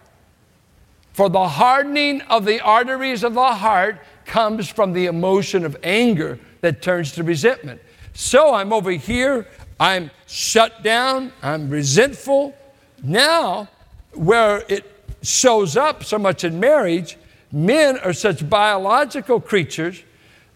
For 1.12 1.28
the 1.28 1.48
hardening 1.48 2.22
of 2.22 2.46
the 2.46 2.60
arteries 2.60 3.24
of 3.24 3.34
the 3.34 3.52
heart 3.54 4.00
comes 4.24 4.68
from 4.68 4.92
the 4.92 5.06
emotion 5.06 5.64
of 5.66 5.76
anger 5.82 6.38
that 6.60 6.80
turns 6.80 7.12
to 7.12 7.24
resentment. 7.24 7.82
So 8.14 8.54
I'm 8.54 8.72
over 8.72 8.92
here, 8.92 9.48
I'm 9.78 10.10
shut 10.26 10.82
down, 10.82 11.32
I'm 11.42 11.68
resentful. 11.68 12.56
Now, 13.02 13.68
where 14.12 14.64
it 14.68 14.84
shows 15.22 15.76
up 15.76 16.04
so 16.04 16.18
much 16.18 16.44
in 16.44 16.60
marriage, 16.60 17.16
men 17.50 17.98
are 17.98 18.12
such 18.12 18.48
biological 18.48 19.40
creatures 19.40 20.02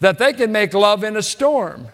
that 0.00 0.18
they 0.18 0.32
can 0.32 0.52
make 0.52 0.74
love 0.74 1.04
in 1.04 1.16
a 1.16 1.22
storm. 1.22 1.88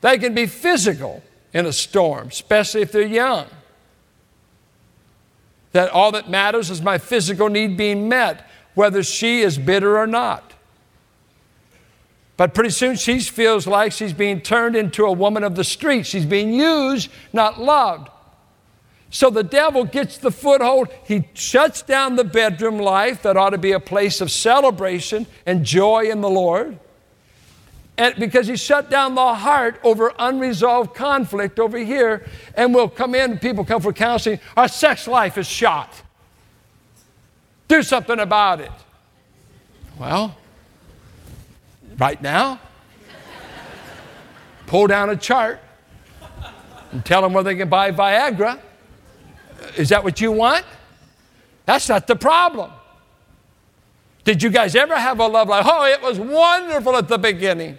They 0.00 0.18
can 0.18 0.34
be 0.34 0.46
physical 0.46 1.22
in 1.52 1.66
a 1.66 1.72
storm, 1.72 2.28
especially 2.28 2.82
if 2.82 2.92
they're 2.92 3.02
young. 3.02 3.46
That 5.72 5.90
all 5.90 6.12
that 6.12 6.30
matters 6.30 6.70
is 6.70 6.80
my 6.80 6.98
physical 6.98 7.48
need 7.48 7.76
being 7.76 8.08
met, 8.08 8.48
whether 8.74 9.02
she 9.02 9.40
is 9.40 9.58
bitter 9.58 9.98
or 9.98 10.06
not. 10.06 10.54
But 12.36 12.54
pretty 12.54 12.70
soon 12.70 12.96
she 12.96 13.18
feels 13.18 13.66
like 13.66 13.92
she's 13.92 14.12
being 14.12 14.40
turned 14.40 14.76
into 14.76 15.04
a 15.04 15.12
woman 15.12 15.42
of 15.42 15.56
the 15.56 15.64
street. 15.64 16.06
She's 16.06 16.24
being 16.24 16.52
used, 16.52 17.10
not 17.32 17.60
loved. 17.60 18.08
So 19.10 19.28
the 19.28 19.42
devil 19.42 19.84
gets 19.84 20.18
the 20.18 20.30
foothold. 20.30 20.88
He 21.04 21.28
shuts 21.34 21.82
down 21.82 22.16
the 22.16 22.24
bedroom 22.24 22.78
life 22.78 23.22
that 23.22 23.36
ought 23.36 23.50
to 23.50 23.58
be 23.58 23.72
a 23.72 23.80
place 23.80 24.20
of 24.20 24.30
celebration 24.30 25.26
and 25.46 25.64
joy 25.64 26.04
in 26.04 26.20
the 26.20 26.30
Lord. 26.30 26.78
And 27.98 28.14
because 28.14 28.46
he 28.46 28.56
shut 28.56 28.90
down 28.90 29.16
the 29.16 29.34
heart 29.34 29.80
over 29.82 30.14
unresolved 30.20 30.94
conflict 30.94 31.58
over 31.58 31.76
here, 31.76 32.24
and 32.54 32.72
we'll 32.72 32.88
come 32.88 33.12
in, 33.16 33.40
people 33.40 33.64
come 33.64 33.82
for 33.82 33.92
counseling, 33.92 34.38
our 34.56 34.68
sex 34.68 35.08
life 35.08 35.36
is 35.36 35.48
shot. 35.48 35.92
Do 37.66 37.82
something 37.82 38.20
about 38.20 38.60
it. 38.60 38.70
Well, 39.98 40.36
right 41.98 42.22
now, 42.22 42.60
pull 44.68 44.86
down 44.86 45.10
a 45.10 45.16
chart 45.16 45.58
and 46.92 47.04
tell 47.04 47.20
them 47.20 47.32
where 47.32 47.42
they 47.42 47.56
can 47.56 47.68
buy 47.68 47.90
Viagra. 47.90 48.60
Is 49.76 49.88
that 49.88 50.04
what 50.04 50.20
you 50.20 50.30
want? 50.30 50.64
That's 51.66 51.88
not 51.88 52.06
the 52.06 52.14
problem. 52.14 52.70
Did 54.22 54.40
you 54.40 54.50
guys 54.50 54.76
ever 54.76 54.96
have 54.96 55.18
a 55.18 55.26
love 55.26 55.48
life? 55.48 55.66
Oh, 55.68 55.84
it 55.84 56.00
was 56.00 56.20
wonderful 56.20 56.94
at 56.96 57.08
the 57.08 57.18
beginning. 57.18 57.76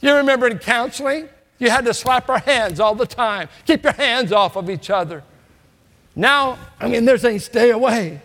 You 0.00 0.14
remember 0.14 0.46
in 0.46 0.58
counseling? 0.58 1.28
You 1.58 1.70
had 1.70 1.84
to 1.84 1.94
slap 1.94 2.28
our 2.30 2.38
hands 2.38 2.80
all 2.80 2.94
the 2.94 3.06
time. 3.06 3.48
Keep 3.66 3.84
your 3.84 3.92
hands 3.92 4.32
off 4.32 4.56
of 4.56 4.70
each 4.70 4.88
other. 4.90 5.22
Now, 6.16 6.58
I 6.78 6.88
mean, 6.88 7.04
they're 7.04 7.18
saying, 7.18 7.40
stay 7.40 7.70
away. 7.70 8.20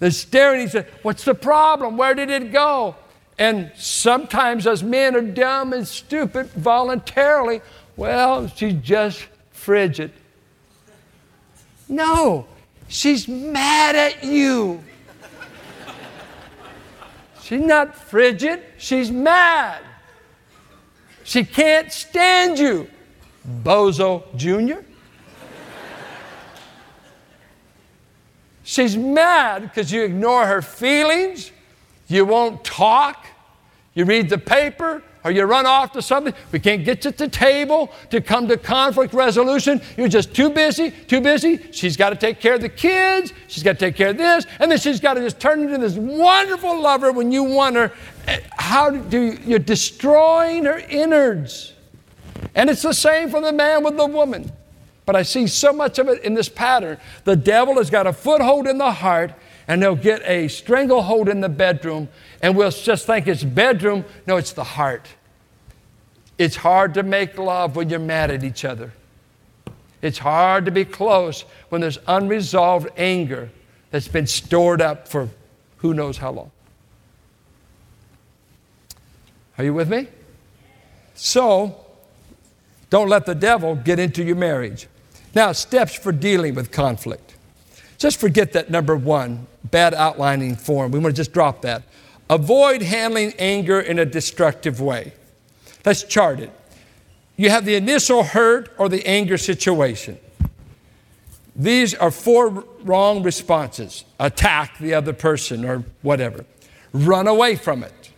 They're 0.00 0.10
staring. 0.10 0.62
He 0.62 0.68
said, 0.68 0.88
What's 1.02 1.24
the 1.24 1.34
problem? 1.34 1.96
Where 1.96 2.14
did 2.14 2.30
it 2.30 2.50
go? 2.50 2.96
And 3.38 3.70
sometimes, 3.76 4.66
as 4.66 4.82
men 4.82 5.14
are 5.14 5.22
dumb 5.22 5.72
and 5.72 5.86
stupid 5.86 6.48
voluntarily, 6.48 7.60
well, 7.96 8.48
she's 8.48 8.74
just 8.82 9.26
frigid. 9.50 10.12
No, 11.88 12.46
she's 12.88 13.28
mad 13.28 13.94
at 13.96 14.24
you. 14.24 14.82
She's 17.42 17.60
not 17.60 17.94
frigid, 17.94 18.62
she's 18.78 19.10
mad. 19.10 19.82
She 21.30 21.44
can't 21.44 21.92
stand 21.92 22.58
you, 22.58 22.90
Bozo 23.62 24.24
Jr. 24.34 24.80
She's 28.64 28.96
mad 28.96 29.62
because 29.62 29.92
you 29.92 30.02
ignore 30.02 30.44
her 30.44 30.60
feelings, 30.60 31.52
you 32.08 32.24
won't 32.24 32.64
talk, 32.64 33.28
you 33.94 34.04
read 34.06 34.28
the 34.28 34.38
paper, 34.38 35.04
or 35.24 35.30
you 35.30 35.44
run 35.44 35.66
off 35.66 35.92
to 35.92 36.02
something. 36.02 36.32
We 36.52 36.60
can't 36.60 36.84
get 36.84 37.04
you 37.04 37.10
at 37.10 37.18
the 37.18 37.28
table 37.28 37.92
to 38.10 38.20
come 38.20 38.48
to 38.48 38.56
conflict 38.56 39.12
resolution. 39.12 39.80
You're 39.96 40.08
just 40.08 40.34
too 40.34 40.50
busy, 40.50 40.90
too 40.90 41.20
busy. 41.20 41.60
She's 41.72 41.96
got 41.96 42.10
to 42.10 42.16
take 42.16 42.40
care 42.40 42.54
of 42.54 42.60
the 42.60 42.68
kids. 42.68 43.32
She's 43.46 43.62
got 43.62 43.72
to 43.72 43.78
take 43.78 43.96
care 43.96 44.10
of 44.10 44.18
this. 44.18 44.46
And 44.58 44.70
then 44.70 44.78
she's 44.78 45.00
got 45.00 45.14
to 45.14 45.20
just 45.20 45.38
turn 45.38 45.60
into 45.60 45.78
this 45.78 45.94
wonderful 45.94 46.80
lover 46.80 47.12
when 47.12 47.30
you 47.30 47.44
want 47.44 47.76
her. 47.76 47.92
Eh, 48.26 48.40
how 48.52 48.90
do 48.90 49.20
you, 49.20 49.38
you're 49.44 49.58
destroying 49.58 50.64
her 50.64 50.78
innards. 50.78 51.74
And 52.54 52.70
it's 52.70 52.82
the 52.82 52.94
same 52.94 53.30
for 53.30 53.40
the 53.40 53.52
man 53.52 53.84
with 53.84 53.96
the 53.96 54.06
woman. 54.06 54.50
But 55.04 55.16
I 55.16 55.22
see 55.22 55.46
so 55.46 55.72
much 55.72 55.98
of 55.98 56.08
it 56.08 56.22
in 56.22 56.34
this 56.34 56.48
pattern. 56.48 56.98
The 57.24 57.36
devil 57.36 57.74
has 57.76 57.90
got 57.90 58.06
a 58.06 58.12
foothold 58.12 58.66
in 58.66 58.78
the 58.78 58.92
heart 58.92 59.32
and 59.70 59.80
they'll 59.80 59.94
get 59.94 60.20
a 60.24 60.48
stranglehold 60.48 61.28
in 61.28 61.40
the 61.40 61.48
bedroom, 61.48 62.08
and 62.42 62.56
we'll 62.56 62.72
just 62.72 63.06
think 63.06 63.28
it's 63.28 63.44
bedroom. 63.44 64.04
No, 64.26 64.36
it's 64.36 64.52
the 64.52 64.64
heart. 64.64 65.06
It's 66.38 66.56
hard 66.56 66.94
to 66.94 67.04
make 67.04 67.38
love 67.38 67.76
when 67.76 67.88
you're 67.88 68.00
mad 68.00 68.32
at 68.32 68.42
each 68.42 68.64
other. 68.64 68.92
It's 70.02 70.18
hard 70.18 70.64
to 70.64 70.72
be 70.72 70.84
close 70.84 71.42
when 71.68 71.82
there's 71.82 72.00
unresolved 72.08 72.88
anger 72.96 73.48
that's 73.92 74.08
been 74.08 74.26
stored 74.26 74.82
up 74.82 75.06
for 75.06 75.28
who 75.76 75.94
knows 75.94 76.18
how 76.18 76.32
long. 76.32 76.50
Are 79.56 79.62
you 79.62 79.72
with 79.72 79.88
me? 79.88 80.08
So, 81.14 81.76
don't 82.88 83.08
let 83.08 83.24
the 83.24 83.36
devil 83.36 83.76
get 83.76 84.00
into 84.00 84.24
your 84.24 84.34
marriage. 84.34 84.88
Now, 85.32 85.52
steps 85.52 85.94
for 85.94 86.10
dealing 86.10 86.56
with 86.56 86.72
conflict. 86.72 87.29
Just 88.00 88.18
forget 88.18 88.54
that 88.54 88.70
number 88.70 88.96
one, 88.96 89.46
bad 89.62 89.92
outlining 89.92 90.56
form. 90.56 90.90
We 90.90 90.98
want 90.98 91.14
to 91.14 91.20
just 91.20 91.34
drop 91.34 91.60
that. 91.62 91.82
Avoid 92.30 92.80
handling 92.80 93.34
anger 93.38 93.78
in 93.78 93.98
a 93.98 94.06
destructive 94.06 94.80
way. 94.80 95.12
Let's 95.84 96.02
chart 96.02 96.40
it. 96.40 96.50
You 97.36 97.50
have 97.50 97.66
the 97.66 97.74
initial 97.74 98.22
hurt 98.22 98.72
or 98.78 98.88
the 98.88 99.06
anger 99.06 99.36
situation. 99.36 100.18
These 101.54 101.94
are 101.94 102.10
four 102.10 102.64
wrong 102.84 103.22
responses 103.22 104.06
attack 104.18 104.78
the 104.78 104.94
other 104.94 105.12
person 105.12 105.66
or 105.66 105.84
whatever, 106.00 106.46
run 106.94 107.26
away 107.26 107.56
from 107.56 107.82
it, 107.82 108.10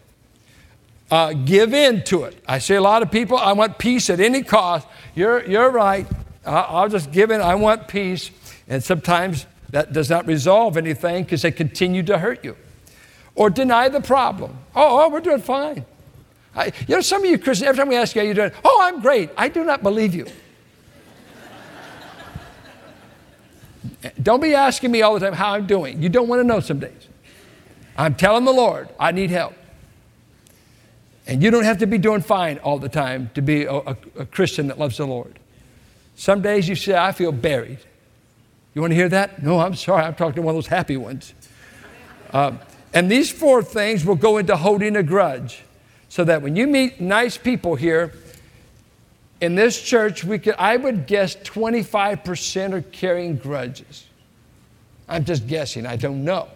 uh, 1.11 1.33
give 1.33 1.75
in 1.75 2.05
to 2.05 2.23
it. 2.23 2.41
I 2.47 2.59
see 2.59 2.75
a 2.75 2.81
lot 2.81 3.03
of 3.03 3.11
people, 3.11 3.37
I 3.37 3.53
want 3.53 3.79
peace 3.79 4.11
at 4.11 4.21
any 4.21 4.45
cost. 4.45 4.87
You're, 5.17 5.45
you're 5.45 5.71
right. 5.71 6.07
I'll 6.47 6.89
just 6.89 7.11
give 7.11 7.33
in. 7.33 7.41
I 7.41 7.57
want 7.57 7.89
peace. 7.89 8.31
And 8.69 8.83
sometimes 8.83 9.47
that 9.73 9.93
does 9.93 10.09
not 10.09 10.27
resolve 10.27 10.77
anything 10.77 11.25
because 11.25 11.43
they 11.43 11.51
continue 11.51 12.03
to 12.05 12.19
hurt 12.19 12.45
you. 12.45 12.57
Or 13.35 13.51
deny 13.51 13.89
the 13.89 14.01
problem. 14.01 14.59
Oh, 14.77 15.05
oh 15.05 15.09
we're 15.09 15.21
doing 15.21 15.41
fine. 15.41 15.85
I, 16.55 16.67
you 16.87 16.95
know, 16.95 17.01
some 17.01 17.25
of 17.25 17.31
you 17.31 17.39
Christians, 17.39 17.69
every 17.69 17.79
time 17.79 17.89
we 17.89 17.97
ask 17.97 18.15
you 18.15 18.21
how 18.21 18.27
you're 18.27 18.35
doing, 18.35 18.53
oh, 18.65 18.81
I'm 18.83 19.01
great. 19.01 19.31
I 19.37 19.49
do 19.49 19.65
not 19.65 19.83
believe 19.83 20.15
you. 20.15 20.27
don't 24.23 24.41
be 24.41 24.55
asking 24.55 24.91
me 24.91 25.01
all 25.01 25.15
the 25.15 25.21
time 25.21 25.33
how 25.33 25.55
I'm 25.55 25.67
doing. 25.67 26.03
You 26.03 26.11
don't 26.11 26.29
want 26.29 26.41
to 26.41 26.45
know 26.45 26.61
some 26.61 26.79
days. 26.79 27.09
I'm 27.97 28.15
telling 28.15 28.45
the 28.45 28.53
Lord, 28.53 28.91
I 29.01 29.13
need 29.13 29.31
help. 29.31 29.55
And 31.27 31.43
you 31.43 31.51
don't 31.51 31.65
have 31.65 31.79
to 31.79 31.87
be 31.87 31.97
doing 31.97 32.21
fine 32.21 32.59
all 32.59 32.79
the 32.79 32.89
time 32.89 33.31
to 33.35 33.41
be 33.41 33.65
a, 33.65 33.73
a, 33.73 33.97
a 34.19 34.27
Christian 34.27 34.67
that 34.67 34.79
loves 34.79 34.99
the 34.99 35.07
Lord. 35.07 35.39
Some 36.17 36.43
days 36.43 36.69
you 36.69 36.75
say, 36.75 36.95
I 36.95 37.13
feel 37.13 37.33
buried. 37.33 37.79
You 38.75 38.81
want 38.81 38.93
to 38.93 38.97
hear 38.97 39.09
that? 39.11 39.43
No, 39.43 39.61
I'm 39.61 39.75
sorry. 39.75 40.05
I'm 40.05 40.15
talking 40.15 40.37
to 40.37 40.43
one 40.43 40.55
of 40.55 40.57
those 40.57 40.67
happy 40.67 40.97
ones. 40.97 41.35
Uh, 42.33 42.53
and 42.95 43.11
these 43.11 43.31
four 43.31 43.63
things 43.63 44.05
will 44.05 44.17
go 44.17 44.39
into 44.39 44.57
holding 44.57 44.97
a 44.97 45.03
grudge. 45.03 45.63
So 46.09 46.25
that 46.25 46.43
when 46.43 46.57
you 46.57 46.67
meet 46.67 47.01
nice 47.01 47.39
people 47.39 47.75
here, 47.75 48.13
in 49.41 49.55
this 49.57 49.81
church, 49.83 50.25
we 50.25 50.39
could, 50.39 50.55
I 50.57 50.77
would 50.77 51.07
guess 51.07 51.35
25% 51.37 52.73
are 52.73 52.83
carrying 52.83 53.37
grudges. 53.37 54.07
I'm 55.09 55.25
just 55.25 55.47
guessing, 55.47 55.85
I 55.85 55.97
don't 55.97 56.25
know. 56.25 56.49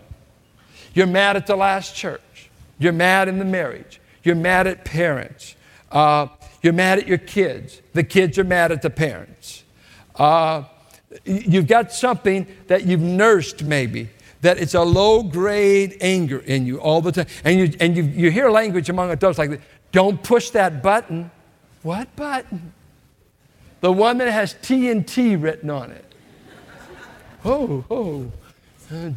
You're 0.94 1.06
mad 1.08 1.36
at 1.36 1.46
the 1.46 1.56
last 1.56 1.96
church. 1.96 2.48
You're 2.78 2.92
mad 2.92 3.28
in 3.28 3.38
the 3.38 3.44
marriage. 3.44 4.00
You're 4.22 4.36
mad 4.36 4.66
at 4.66 4.84
parents. 4.84 5.56
Uh, 5.90 6.28
you're 6.62 6.72
mad 6.72 6.98
at 6.98 7.08
your 7.08 7.18
kids. 7.18 7.82
The 7.92 8.04
kids 8.04 8.38
are 8.38 8.44
mad 8.44 8.72
at 8.72 8.82
the 8.82 8.90
parents. 8.90 9.64
Uh, 10.14 10.62
you've 11.24 11.66
got 11.66 11.92
something 11.92 12.46
that 12.66 12.84
you've 12.84 13.00
nursed 13.00 13.62
maybe 13.62 14.08
that 14.42 14.58
it's 14.58 14.74
a 14.74 14.82
low 14.82 15.22
grade 15.22 15.96
anger 16.00 16.38
in 16.38 16.66
you 16.66 16.78
all 16.80 17.00
the 17.00 17.12
time. 17.12 17.26
And 17.44 17.58
you, 17.58 17.76
and 17.80 17.96
you, 17.96 18.02
you 18.04 18.30
hear 18.30 18.50
language 18.50 18.88
among 18.88 19.10
adults 19.10 19.38
like, 19.38 19.60
don't 19.92 20.22
push 20.22 20.50
that 20.50 20.82
button. 20.82 21.30
What 21.82 22.14
button? 22.16 22.72
The 23.80 23.92
one 23.92 24.18
that 24.18 24.30
has 24.30 24.54
TNT 24.54 25.40
written 25.42 25.70
on 25.70 25.90
it. 25.90 26.04
Oh, 27.44 27.84
oh. 27.90 28.32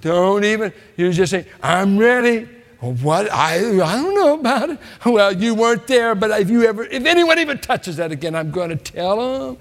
Don't 0.01 0.43
even, 0.43 0.71
You're 0.97 1.11
just 1.11 1.31
say, 1.31 1.47
I'm 1.63 1.97
ready. 1.97 2.47
What? 2.79 3.31
I, 3.31 3.55
I 3.55 4.01
don't 4.01 4.13
know 4.13 4.33
about 4.35 4.69
it. 4.69 4.79
Well, 5.05 5.33
you 5.33 5.55
weren't 5.55 5.87
there, 5.87 6.15
but 6.15 6.39
if 6.39 6.49
you 6.49 6.63
ever, 6.63 6.83
if 6.85 7.05
anyone 7.05 7.39
even 7.39 7.57
touches 7.57 7.97
that 7.97 8.11
again, 8.11 8.35
I'm 8.35 8.51
going 8.51 8.69
to 8.69 8.75
tell 8.75 9.55
them. 9.55 9.57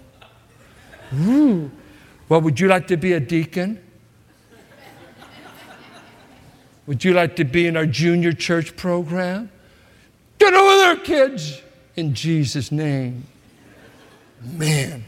Ooh. 1.26 1.70
Well, 2.28 2.40
would 2.42 2.60
you 2.60 2.68
like 2.68 2.86
to 2.88 2.96
be 2.96 3.12
a 3.14 3.20
deacon? 3.20 3.82
Would 6.86 7.04
you 7.04 7.12
like 7.12 7.36
to 7.36 7.44
be 7.44 7.66
in 7.66 7.76
our 7.76 7.86
junior 7.86 8.32
church 8.32 8.76
program? 8.76 9.50
Get 10.38 10.54
over 10.54 10.76
there, 10.76 10.96
kids, 10.96 11.60
in 11.96 12.14
Jesus' 12.14 12.72
name. 12.72 13.24
Man, 14.42 15.04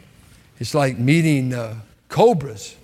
it's 0.58 0.74
like 0.74 0.98
meeting 0.98 1.54
uh, 1.54 1.76
cobras. 2.08 2.76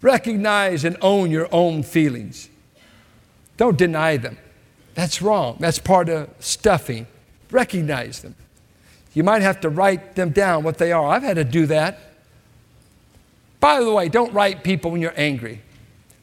Recognize 0.00 0.84
and 0.84 0.96
own 1.00 1.30
your 1.30 1.48
own 1.52 1.82
feelings. 1.82 2.48
Don't 3.56 3.76
deny 3.76 4.16
them. 4.16 4.38
That's 4.94 5.20
wrong. 5.20 5.56
That's 5.60 5.78
part 5.78 6.08
of 6.08 6.30
stuffing. 6.38 7.06
Recognize 7.50 8.22
them. 8.22 8.36
You 9.12 9.22
might 9.22 9.42
have 9.42 9.60
to 9.60 9.68
write 9.68 10.16
them 10.16 10.30
down, 10.30 10.62
what 10.62 10.78
they 10.78 10.92
are. 10.92 11.08
I've 11.08 11.22
had 11.22 11.36
to 11.36 11.44
do 11.44 11.66
that. 11.66 12.13
By 13.64 13.82
the 13.82 13.90
way, 13.90 14.10
don't 14.10 14.34
write 14.34 14.62
people 14.62 14.90
when 14.90 15.00
you're 15.00 15.14
angry. 15.16 15.62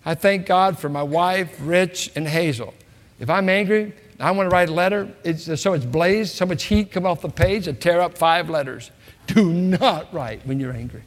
I 0.06 0.14
thank 0.14 0.46
God 0.46 0.78
for 0.78 0.90
my 0.90 1.02
wife, 1.02 1.58
Rich, 1.60 2.12
and 2.16 2.28
Hazel. 2.28 2.72
If 3.20 3.32
I'm 3.32 3.50
angry, 3.50 3.94
I 4.20 4.30
want 4.30 4.48
to 4.48 4.54
write 4.54 4.70
a 4.70 4.74
letter. 4.74 5.12
It's 5.24 5.60
so 5.60 5.72
much 5.72 5.92
blaze, 5.92 6.32
so 6.32 6.46
much 6.46 6.66
heat 6.66 6.92
come 6.92 7.08
off 7.08 7.22
the 7.22 7.30
page 7.30 7.68
and 7.68 7.82
tear 7.82 8.00
up 8.00 8.16
five 8.16 8.48
letters. 8.48 8.92
Do 9.26 9.52
not 9.52 10.14
write 10.14 10.46
when 10.46 10.60
you're 10.60 10.72
angry. 10.72 11.02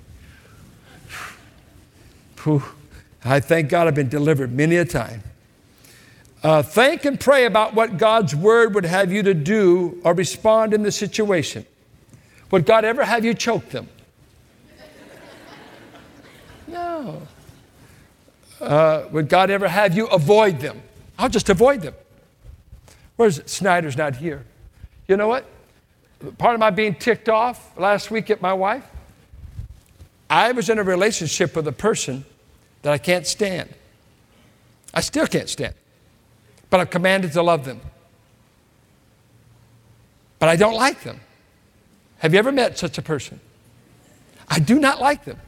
I 3.24 3.38
thank 3.38 3.68
God 3.68 3.86
I've 3.86 3.94
been 3.94 4.08
delivered 4.08 4.52
many 4.52 4.74
a 4.74 4.84
time. 4.84 5.22
Uh, 6.42 6.64
think 6.64 7.04
and 7.04 7.20
pray 7.20 7.44
about 7.44 7.74
what 7.74 7.96
God's 7.96 8.34
word 8.34 8.74
would 8.74 8.86
have 8.86 9.12
you 9.12 9.22
to 9.22 9.34
do 9.34 10.00
or 10.02 10.14
respond 10.14 10.74
in 10.74 10.82
the 10.82 10.90
situation. 10.90 11.64
Would 12.50 12.66
God 12.66 12.84
ever 12.84 13.04
have 13.04 13.24
you 13.24 13.34
choke 13.34 13.68
them? 13.68 13.88
No. 17.02 17.22
Uh, 18.60 19.08
would 19.10 19.28
God 19.28 19.50
ever 19.50 19.68
have 19.68 19.96
you 19.96 20.06
avoid 20.06 20.60
them? 20.60 20.80
I'll 21.18 21.28
just 21.28 21.48
avoid 21.48 21.82
them. 21.82 21.94
Where's 23.16 23.40
Snyder's 23.50 23.96
not 23.96 24.16
here? 24.16 24.44
You 25.06 25.16
know 25.16 25.28
what? 25.28 25.44
Part 26.38 26.54
of 26.54 26.60
my 26.60 26.70
being 26.70 26.94
ticked 26.94 27.28
off 27.28 27.76
last 27.78 28.10
week 28.10 28.30
at 28.30 28.40
my 28.40 28.52
wife, 28.52 28.84
I 30.30 30.52
was 30.52 30.70
in 30.70 30.78
a 30.78 30.82
relationship 30.82 31.54
with 31.54 31.68
a 31.68 31.72
person 31.72 32.24
that 32.82 32.92
I 32.92 32.98
can't 32.98 33.26
stand. 33.26 33.68
I 34.92 35.00
still 35.00 35.26
can't 35.26 35.48
stand 35.48 35.74
but 36.74 36.80
I'm 36.80 36.88
commanded 36.88 37.30
to 37.34 37.42
love 37.44 37.64
them. 37.64 37.80
But 40.40 40.48
I 40.48 40.56
don't 40.56 40.74
like 40.74 41.04
them. 41.04 41.20
Have 42.18 42.32
you 42.32 42.38
ever 42.40 42.50
met 42.50 42.76
such 42.76 42.98
a 42.98 43.02
person? 43.02 43.38
I 44.48 44.58
do 44.58 44.80
not 44.80 45.00
like 45.00 45.24
them. 45.24 45.38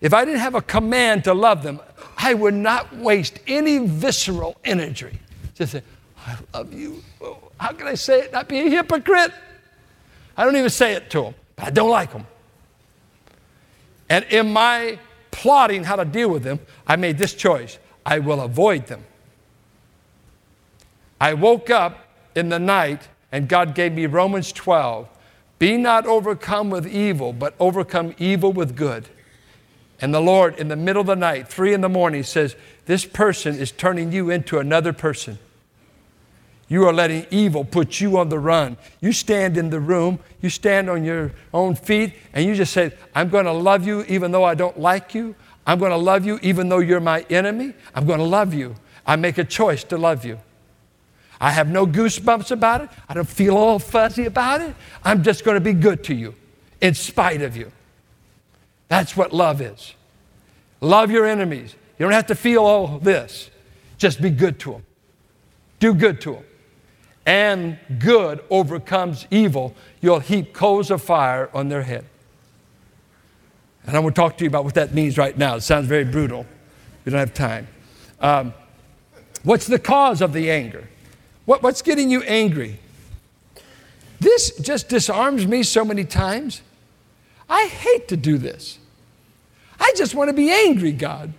If 0.00 0.14
I 0.14 0.24
didn't 0.24 0.40
have 0.40 0.54
a 0.54 0.62
command 0.62 1.24
to 1.24 1.34
love 1.34 1.62
them, 1.62 1.80
I 2.16 2.34
would 2.34 2.54
not 2.54 2.94
waste 2.96 3.38
any 3.46 3.78
visceral 3.78 4.56
energy. 4.64 5.18
Just 5.54 5.72
say, 5.72 5.82
I 6.26 6.36
love 6.54 6.72
you. 6.72 7.02
Oh, 7.20 7.38
how 7.58 7.72
can 7.72 7.86
I 7.86 7.94
say 7.94 8.22
it? 8.22 8.32
Not 8.32 8.48
be 8.48 8.60
a 8.60 8.70
hypocrite. 8.70 9.32
I 10.36 10.44
don't 10.44 10.56
even 10.56 10.70
say 10.70 10.94
it 10.94 11.10
to 11.10 11.22
them, 11.22 11.34
but 11.56 11.66
I 11.66 11.70
don't 11.70 11.90
like 11.90 12.12
them. 12.12 12.26
And 14.08 14.24
in 14.26 14.52
my 14.52 14.98
plotting 15.30 15.84
how 15.84 15.96
to 15.96 16.04
deal 16.04 16.30
with 16.30 16.42
them, 16.42 16.60
I 16.86 16.96
made 16.96 17.18
this 17.18 17.34
choice 17.34 17.78
I 18.06 18.20
will 18.20 18.40
avoid 18.40 18.86
them. 18.86 19.04
I 21.20 21.34
woke 21.34 21.70
up 21.70 22.06
in 22.34 22.48
the 22.48 22.58
night 22.58 23.08
and 23.32 23.48
God 23.48 23.74
gave 23.74 23.92
me 23.92 24.06
Romans 24.06 24.52
12. 24.52 25.08
Be 25.58 25.76
not 25.76 26.06
overcome 26.06 26.70
with 26.70 26.86
evil, 26.86 27.32
but 27.32 27.54
overcome 27.58 28.14
evil 28.18 28.52
with 28.52 28.76
good. 28.76 29.08
And 30.00 30.14
the 30.14 30.20
Lord, 30.20 30.58
in 30.58 30.68
the 30.68 30.76
middle 30.76 31.00
of 31.00 31.06
the 31.06 31.16
night, 31.16 31.48
three 31.48 31.74
in 31.74 31.80
the 31.80 31.88
morning, 31.88 32.22
says, 32.22 32.54
This 32.86 33.04
person 33.04 33.56
is 33.58 33.72
turning 33.72 34.12
you 34.12 34.30
into 34.30 34.58
another 34.58 34.92
person. 34.92 35.38
You 36.68 36.86
are 36.86 36.92
letting 36.92 37.26
evil 37.30 37.64
put 37.64 38.00
you 38.00 38.18
on 38.18 38.28
the 38.28 38.38
run. 38.38 38.76
You 39.00 39.12
stand 39.12 39.56
in 39.56 39.70
the 39.70 39.80
room, 39.80 40.20
you 40.42 40.50
stand 40.50 40.90
on 40.90 41.02
your 41.02 41.32
own 41.52 41.74
feet, 41.74 42.12
and 42.32 42.44
you 42.44 42.54
just 42.54 42.72
say, 42.72 42.92
I'm 43.14 43.30
going 43.30 43.46
to 43.46 43.52
love 43.52 43.86
you 43.86 44.04
even 44.04 44.30
though 44.30 44.44
I 44.44 44.54
don't 44.54 44.78
like 44.78 45.14
you. 45.14 45.34
I'm 45.66 45.78
going 45.78 45.90
to 45.90 45.96
love 45.96 46.24
you 46.24 46.38
even 46.42 46.68
though 46.68 46.78
you're 46.78 47.00
my 47.00 47.24
enemy. 47.30 47.74
I'm 47.94 48.06
going 48.06 48.18
to 48.18 48.24
love 48.24 48.54
you. 48.54 48.76
I 49.06 49.16
make 49.16 49.38
a 49.38 49.44
choice 49.44 49.82
to 49.84 49.98
love 49.98 50.24
you. 50.24 50.38
I 51.40 51.50
have 51.50 51.68
no 51.68 51.86
goosebumps 51.86 52.50
about 52.50 52.82
it. 52.82 52.90
I 53.08 53.14
don't 53.14 53.28
feel 53.28 53.56
all 53.56 53.78
fuzzy 53.78 54.26
about 54.26 54.60
it. 54.60 54.74
I'm 55.04 55.22
just 55.22 55.44
going 55.44 55.54
to 55.54 55.60
be 55.60 55.72
good 55.72 56.04
to 56.04 56.14
you 56.14 56.34
in 56.80 56.94
spite 56.94 57.42
of 57.42 57.56
you. 57.56 57.72
That's 58.88 59.16
what 59.16 59.32
love 59.32 59.60
is. 59.60 59.94
Love 60.80 61.10
your 61.10 61.26
enemies. 61.26 61.74
You 61.98 62.04
don't 62.04 62.12
have 62.12 62.26
to 62.28 62.34
feel 62.34 62.64
all 62.64 62.98
this. 62.98 63.50
Just 63.98 64.22
be 64.22 64.30
good 64.30 64.58
to 64.60 64.72
them. 64.72 64.82
Do 65.80 65.94
good 65.94 66.20
to 66.22 66.34
them. 66.34 66.44
And 67.26 67.78
good 67.98 68.40
overcomes 68.48 69.26
evil. 69.30 69.74
You'll 70.00 70.20
heap 70.20 70.54
coals 70.54 70.90
of 70.90 71.02
fire 71.02 71.50
on 71.52 71.68
their 71.68 71.82
head. 71.82 72.04
And 73.86 73.96
I'm 73.96 74.02
going 74.02 74.14
to 74.14 74.20
talk 74.20 74.36
to 74.38 74.44
you 74.44 74.48
about 74.48 74.64
what 74.64 74.74
that 74.74 74.94
means 74.94 75.18
right 75.18 75.36
now. 75.36 75.56
It 75.56 75.62
sounds 75.62 75.86
very 75.86 76.04
brutal. 76.04 76.46
We 77.04 77.10
don't 77.12 77.18
have 77.18 77.34
time. 77.34 77.68
Um, 78.20 78.54
what's 79.42 79.66
the 79.66 79.78
cause 79.78 80.20
of 80.20 80.32
the 80.32 80.50
anger? 80.50 80.88
What, 81.44 81.62
what's 81.62 81.82
getting 81.82 82.10
you 82.10 82.22
angry? 82.22 82.78
This 84.20 84.56
just 84.58 84.88
disarms 84.88 85.46
me 85.46 85.62
so 85.62 85.84
many 85.84 86.04
times. 86.04 86.62
I 87.48 87.66
hate 87.66 88.08
to 88.08 88.16
do 88.16 88.38
this. 88.38 88.78
I 89.80 89.92
just 89.96 90.14
want 90.14 90.28
to 90.28 90.34
be 90.34 90.50
angry, 90.50 90.92
God. 90.92 91.32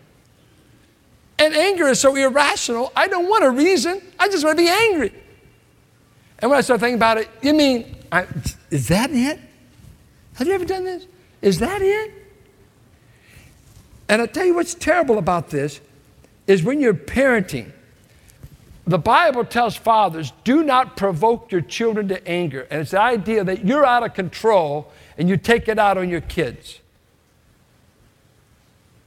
And 1.37 1.53
anger 1.53 1.87
is 1.87 1.99
so 1.99 2.15
irrational, 2.15 2.91
I 2.95 3.07
don't 3.07 3.29
want 3.29 3.45
a 3.45 3.49
reason. 3.49 4.01
I 4.19 4.27
just 4.27 4.43
want 4.43 4.57
to 4.57 4.63
be 4.63 4.69
angry. 4.69 5.13
And 6.39 6.51
when 6.51 6.57
I 6.57 6.61
start 6.61 6.79
thinking 6.79 6.95
about 6.95 7.17
it, 7.17 7.29
you 7.41 7.53
mean, 7.53 7.95
I, 8.11 8.25
is 8.69 8.87
that 8.89 9.11
it? 9.11 9.39
Have 10.35 10.47
you 10.47 10.53
ever 10.53 10.65
done 10.65 10.83
this? 10.83 11.05
Is 11.41 11.59
that 11.59 11.81
it? 11.81 12.13
And 14.07 14.21
I 14.21 14.25
tell 14.25 14.45
you 14.45 14.55
what's 14.55 14.73
terrible 14.73 15.17
about 15.17 15.49
this 15.49 15.79
is 16.47 16.63
when 16.63 16.81
you're 16.81 16.93
parenting, 16.93 17.71
the 18.89 18.97
Bible 18.97 19.45
tells 19.45 19.75
fathers, 19.75 20.33
do 20.43 20.63
not 20.63 20.97
provoke 20.97 21.51
your 21.51 21.61
children 21.61 22.07
to 22.07 22.27
anger. 22.27 22.67
And 22.71 22.81
it's 22.81 22.91
the 22.91 23.01
idea 23.01 23.43
that 23.43 23.63
you're 23.63 23.85
out 23.85 24.03
of 24.03 24.15
control 24.15 24.91
and 25.17 25.29
you 25.29 25.37
take 25.37 25.67
it 25.67 25.77
out 25.77 25.97
on 25.97 26.09
your 26.09 26.21
kids. 26.21 26.79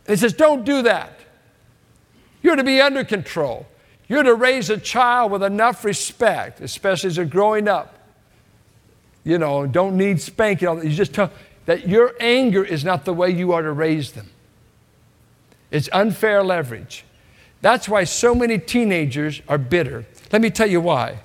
it 0.07 0.19
says, 0.19 0.35
don't 0.35 0.65
do 0.65 0.83
that. 0.83 1.19
You're 2.43 2.57
to 2.57 2.65
be 2.65 2.81
under 2.81 3.03
control. 3.03 3.67
You're 4.09 4.23
to 4.23 4.35
raise 4.35 4.71
a 4.71 4.77
child 4.77 5.33
with 5.33 5.43
enough 5.43 5.85
respect, 5.85 6.61
especially 6.61 7.09
as 7.09 7.17
they're 7.17 7.25
growing 7.25 7.67
up. 7.67 7.99
You 9.25 9.39
know, 9.39 9.67
don't 9.67 9.97
need 9.97 10.21
spanking. 10.21 10.69
You 10.83 10.91
just 10.91 11.15
tell 11.15 11.33
that 11.67 11.89
your 11.89 12.15
anger 12.21 12.65
is 12.65 12.85
not 12.85 13.05
the 13.05 13.15
way 13.15 13.31
you 13.31 13.53
are 13.53 13.63
to 13.63 13.73
raise 13.73 14.13
them. 14.13 14.31
It's 15.71 15.89
unfair 15.93 16.43
leverage. 16.43 17.05
That's 17.63 17.89
why 17.89 18.05
so 18.05 18.35
many 18.35 18.59
teenagers 18.59 19.41
are 19.49 19.57
bitter. 19.57 20.05
Let 20.31 20.43
me 20.43 20.51
tell 20.51 20.69
you 20.69 20.81
why. 20.81 21.21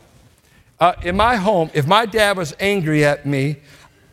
Uh, 0.80 0.94
in 1.04 1.18
my 1.18 1.36
home, 1.36 1.70
if 1.74 1.86
my 1.88 2.06
dad 2.06 2.38
was 2.38 2.56
angry 2.60 3.04
at 3.04 3.26
me, 3.26 3.58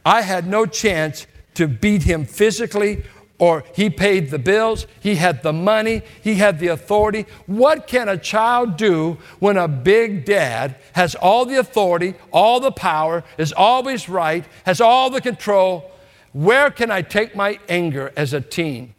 I 0.04 0.22
had 0.22 0.46
no 0.46 0.66
chance 0.66 1.26
to 1.54 1.68
beat 1.68 2.02
him 2.02 2.24
physically 2.24 3.04
or 3.38 3.64
he 3.74 3.90
paid 3.90 4.30
the 4.30 4.38
bills, 4.38 4.86
he 5.00 5.16
had 5.16 5.42
the 5.42 5.52
money, 5.52 6.02
he 6.22 6.34
had 6.34 6.58
the 6.58 6.68
authority. 6.68 7.26
What 7.46 7.86
can 7.86 8.08
a 8.08 8.16
child 8.16 8.76
do 8.76 9.18
when 9.40 9.56
a 9.56 9.68
big 9.68 10.24
dad 10.24 10.76
has 10.92 11.14
all 11.14 11.44
the 11.44 11.58
authority, 11.58 12.14
all 12.32 12.60
the 12.60 12.70
power, 12.70 13.24
is 13.36 13.52
always 13.52 14.08
right, 14.08 14.44
has 14.64 14.80
all 14.80 15.10
the 15.10 15.20
control? 15.20 15.90
Where 16.32 16.70
can 16.70 16.90
I 16.90 17.02
take 17.02 17.34
my 17.34 17.58
anger 17.68 18.12
as 18.16 18.32
a 18.32 18.40
teen? 18.40 18.94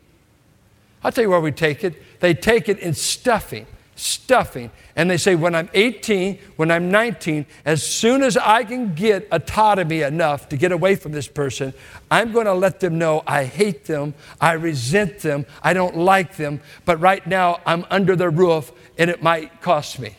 I'll 1.06 1.12
tell 1.12 1.24
you 1.24 1.30
where 1.30 1.40
we 1.40 1.52
take 1.52 1.84
it. 1.84 2.20
They 2.20 2.34
take 2.34 2.68
it 2.68 2.80
in 2.80 2.96
stuffing, 2.96 3.68
stuffing. 3.96 4.72
And 4.96 5.08
they 5.08 5.18
say, 5.18 5.36
when 5.36 5.54
I'm 5.54 5.70
18, 5.76 6.40
when 6.56 6.72
I'm 6.72 6.90
19, 6.90 7.46
as 7.64 7.88
soon 7.88 8.24
as 8.24 8.36
I 8.38 8.64
can 8.64 8.96
get 8.96 9.28
autonomy 9.32 10.02
enough 10.02 10.50
to 10.50 10.58
get 10.58 10.72
away 10.72 10.96
from 10.96 11.12
this 11.12 11.28
person, 11.28 11.76
I'm 12.10 12.32
going 12.32 12.48
to 12.48 12.56
let 12.56 12.80
them 12.80 12.98
know 12.98 13.22
I 13.28 13.44
hate 13.44 13.86
them, 13.86 14.16
I 14.42 14.54
resent 14.54 15.20
them, 15.20 15.46
I 15.62 15.74
don't 15.74 15.96
like 15.96 16.38
them, 16.38 16.60
but 16.86 17.00
right 17.00 17.26
now 17.28 17.60
I'm 17.68 17.86
under 17.92 18.16
their 18.16 18.32
roof 18.32 18.72
and 18.98 19.08
it 19.08 19.22
might 19.22 19.62
cost 19.62 20.00
me. 20.00 20.16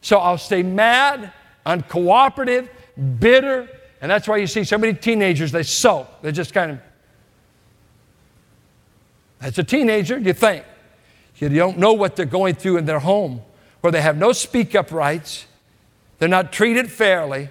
So 0.00 0.16
I'll 0.16 0.38
stay 0.38 0.62
mad, 0.62 1.34
uncooperative, 1.66 2.70
bitter, 3.18 3.68
and 4.00 4.10
that's 4.10 4.26
why 4.26 4.38
you 4.38 4.46
see 4.46 4.64
so 4.64 4.78
many 4.78 4.94
teenagers, 4.94 5.52
they 5.52 5.64
sulk. 5.64 6.22
They're 6.22 6.32
just 6.32 6.54
kind 6.54 6.70
of, 6.70 6.78
as 9.40 9.58
a 9.58 9.64
teenager, 9.64 10.18
you 10.18 10.32
think. 10.32 10.64
You 11.36 11.48
don't 11.48 11.78
know 11.78 11.92
what 11.92 12.16
they're 12.16 12.24
going 12.24 12.54
through 12.54 12.78
in 12.78 12.86
their 12.86 13.00
home, 13.00 13.42
where 13.80 13.90
they 13.90 14.00
have 14.00 14.16
no 14.16 14.32
speak 14.32 14.74
up 14.74 14.90
rights, 14.90 15.46
they're 16.18 16.28
not 16.28 16.52
treated 16.52 16.90
fairly, 16.90 17.50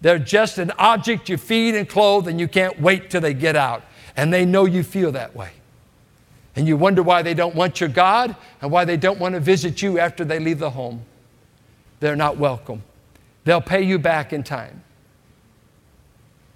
they're 0.00 0.18
just 0.18 0.58
an 0.58 0.70
object 0.78 1.28
you 1.28 1.36
feed 1.38 1.74
and 1.74 1.88
clothe, 1.88 2.28
and 2.28 2.38
you 2.38 2.46
can't 2.46 2.80
wait 2.80 3.10
till 3.10 3.20
they 3.20 3.34
get 3.34 3.56
out. 3.56 3.82
And 4.16 4.32
they 4.32 4.44
know 4.44 4.64
you 4.64 4.82
feel 4.82 5.12
that 5.12 5.34
way. 5.34 5.50
And 6.54 6.66
you 6.66 6.76
wonder 6.76 7.02
why 7.02 7.22
they 7.22 7.34
don't 7.34 7.54
want 7.54 7.80
your 7.80 7.88
God 7.88 8.34
and 8.62 8.70
why 8.70 8.84
they 8.84 8.96
don't 8.96 9.18
want 9.18 9.34
to 9.34 9.40
visit 9.40 9.82
you 9.82 9.98
after 9.98 10.24
they 10.24 10.38
leave 10.38 10.58
the 10.58 10.70
home. 10.70 11.02
They're 12.00 12.16
not 12.16 12.38
welcome. 12.38 12.82
They'll 13.44 13.60
pay 13.60 13.82
you 13.82 13.98
back 13.98 14.32
in 14.32 14.42
time. 14.42 14.82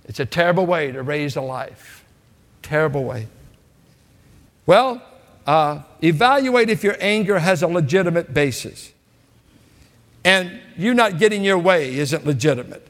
It's 0.06 0.20
a 0.20 0.26
terrible 0.26 0.66
way 0.66 0.90
to 0.90 1.02
raise 1.02 1.36
a 1.36 1.42
life. 1.42 2.04
Terrible 2.62 3.04
way. 3.04 3.28
Well, 4.70 5.02
uh, 5.48 5.80
evaluate 6.00 6.70
if 6.70 6.84
your 6.84 6.96
anger 7.00 7.40
has 7.40 7.64
a 7.64 7.66
legitimate 7.66 8.32
basis. 8.32 8.92
And 10.24 10.60
you 10.76 10.94
not 10.94 11.18
getting 11.18 11.42
your 11.42 11.58
way 11.58 11.98
isn't 11.98 12.24
legitimate. 12.24 12.86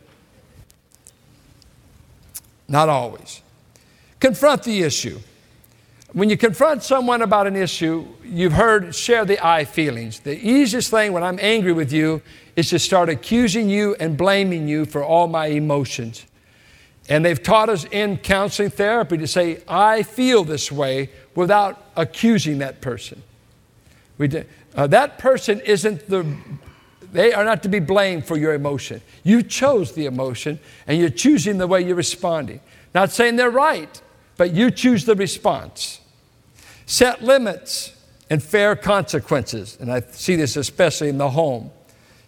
Not 2.68 2.90
always. 2.90 3.40
Confront 4.18 4.64
the 4.64 4.82
issue. 4.82 5.20
When 6.12 6.28
you 6.28 6.36
confront 6.36 6.82
someone 6.82 7.22
about 7.22 7.46
an 7.46 7.56
issue, 7.56 8.06
you've 8.24 8.52
heard 8.52 8.94
share 8.94 9.24
the 9.24 9.42
I 9.42 9.64
feelings. 9.64 10.20
The 10.20 10.36
easiest 10.36 10.90
thing 10.90 11.14
when 11.14 11.22
I'm 11.22 11.38
angry 11.40 11.72
with 11.72 11.94
you 11.94 12.20
is 12.56 12.68
to 12.68 12.78
start 12.78 13.08
accusing 13.08 13.70
you 13.70 13.96
and 13.98 14.18
blaming 14.18 14.68
you 14.68 14.84
for 14.84 15.02
all 15.02 15.28
my 15.28 15.46
emotions. 15.46 16.26
And 17.10 17.24
they've 17.24 17.42
taught 17.42 17.68
us 17.68 17.84
in 17.90 18.18
counseling 18.18 18.70
therapy 18.70 19.18
to 19.18 19.26
say, 19.26 19.62
I 19.66 20.04
feel 20.04 20.44
this 20.44 20.70
way 20.70 21.10
without 21.34 21.84
accusing 21.96 22.58
that 22.58 22.80
person. 22.80 23.22
We 24.16 24.28
did, 24.28 24.46
uh, 24.76 24.86
that 24.86 25.18
person 25.18 25.60
isn't 25.60 26.08
the, 26.08 26.24
they 27.12 27.32
are 27.32 27.44
not 27.44 27.64
to 27.64 27.68
be 27.68 27.80
blamed 27.80 28.26
for 28.26 28.36
your 28.36 28.54
emotion. 28.54 29.02
You 29.24 29.42
chose 29.42 29.92
the 29.92 30.06
emotion 30.06 30.60
and 30.86 30.98
you're 30.98 31.10
choosing 31.10 31.58
the 31.58 31.66
way 31.66 31.82
you're 31.82 31.96
responding. 31.96 32.60
Not 32.94 33.10
saying 33.10 33.34
they're 33.34 33.50
right, 33.50 34.00
but 34.36 34.52
you 34.52 34.70
choose 34.70 35.04
the 35.04 35.16
response. 35.16 36.00
Set 36.86 37.22
limits 37.22 37.92
and 38.30 38.40
fair 38.40 38.76
consequences. 38.76 39.76
And 39.80 39.90
I 39.92 40.00
see 40.00 40.36
this 40.36 40.56
especially 40.56 41.08
in 41.08 41.18
the 41.18 41.30
home. 41.30 41.72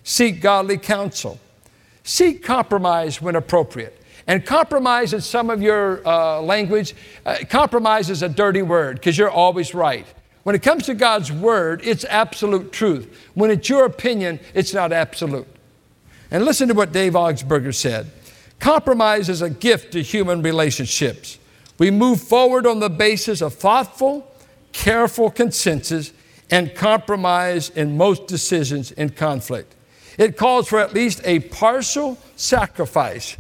Seek 0.03 0.41
godly 0.41 0.79
counsel. 0.79 1.39
Seek 2.03 2.43
compromise 2.43 3.23
when 3.23 3.37
appropriate. 3.37 4.02
And 4.27 4.47
compromise 4.47 5.13
in 5.13 5.21
some 5.21 5.51
of 5.51 5.61
your 5.63 6.07
uh, 6.07 6.41
language, 6.41 6.95
uh, 7.27 7.39
compromise 7.49 8.11
is 8.11 8.23
a 8.23 8.29
dirty 8.29 8.63
word 8.63 8.97
because 8.97 9.19
you're 9.19 9.31
always 9.31 9.75
right. 9.75 10.07
When 10.45 10.55
it 10.55 10.63
comes 10.63 10.87
to 10.87 10.95
God's 10.95 11.31
word, 11.31 11.83
it's 11.85 12.05
absolute 12.05 12.73
truth. 12.73 13.31
When 13.35 13.51
it's 13.51 13.69
your 13.69 13.85
opinion, 13.85 14.41
it's 14.55 14.75
not 14.75 14.93
absolute. 14.93 15.47
And 16.31 16.45
listen 16.45 16.69
to 16.69 16.75
what 16.75 16.93
Dave 16.93 17.13
Augsburger 17.13 17.75
said 17.75 18.11
Compromise 18.59 19.29
is 19.29 19.43
a 19.43 19.51
gift 19.51 19.93
to 19.93 20.03
human 20.03 20.43
relationships. 20.43 21.39
We 21.79 21.91
move 21.91 22.21
forward 22.21 22.67
on 22.67 22.79
the 22.79 22.91
basis 22.91 23.41
of 23.41 23.55
thoughtful, 23.55 24.27
careful 24.73 25.31
consensus 25.31 26.13
and 26.51 26.75
compromise 26.75 27.71
in 27.71 27.97
most 27.97 28.27
decisions 28.27 28.93
in 28.93 29.11
conflict. 29.11 29.75
It 30.19 30.37
calls 30.37 30.69
for 30.69 30.79
at 30.79 30.95
least 30.95 31.23
a 31.25 31.41
partial 31.41 32.19
sacrifice 32.37 33.37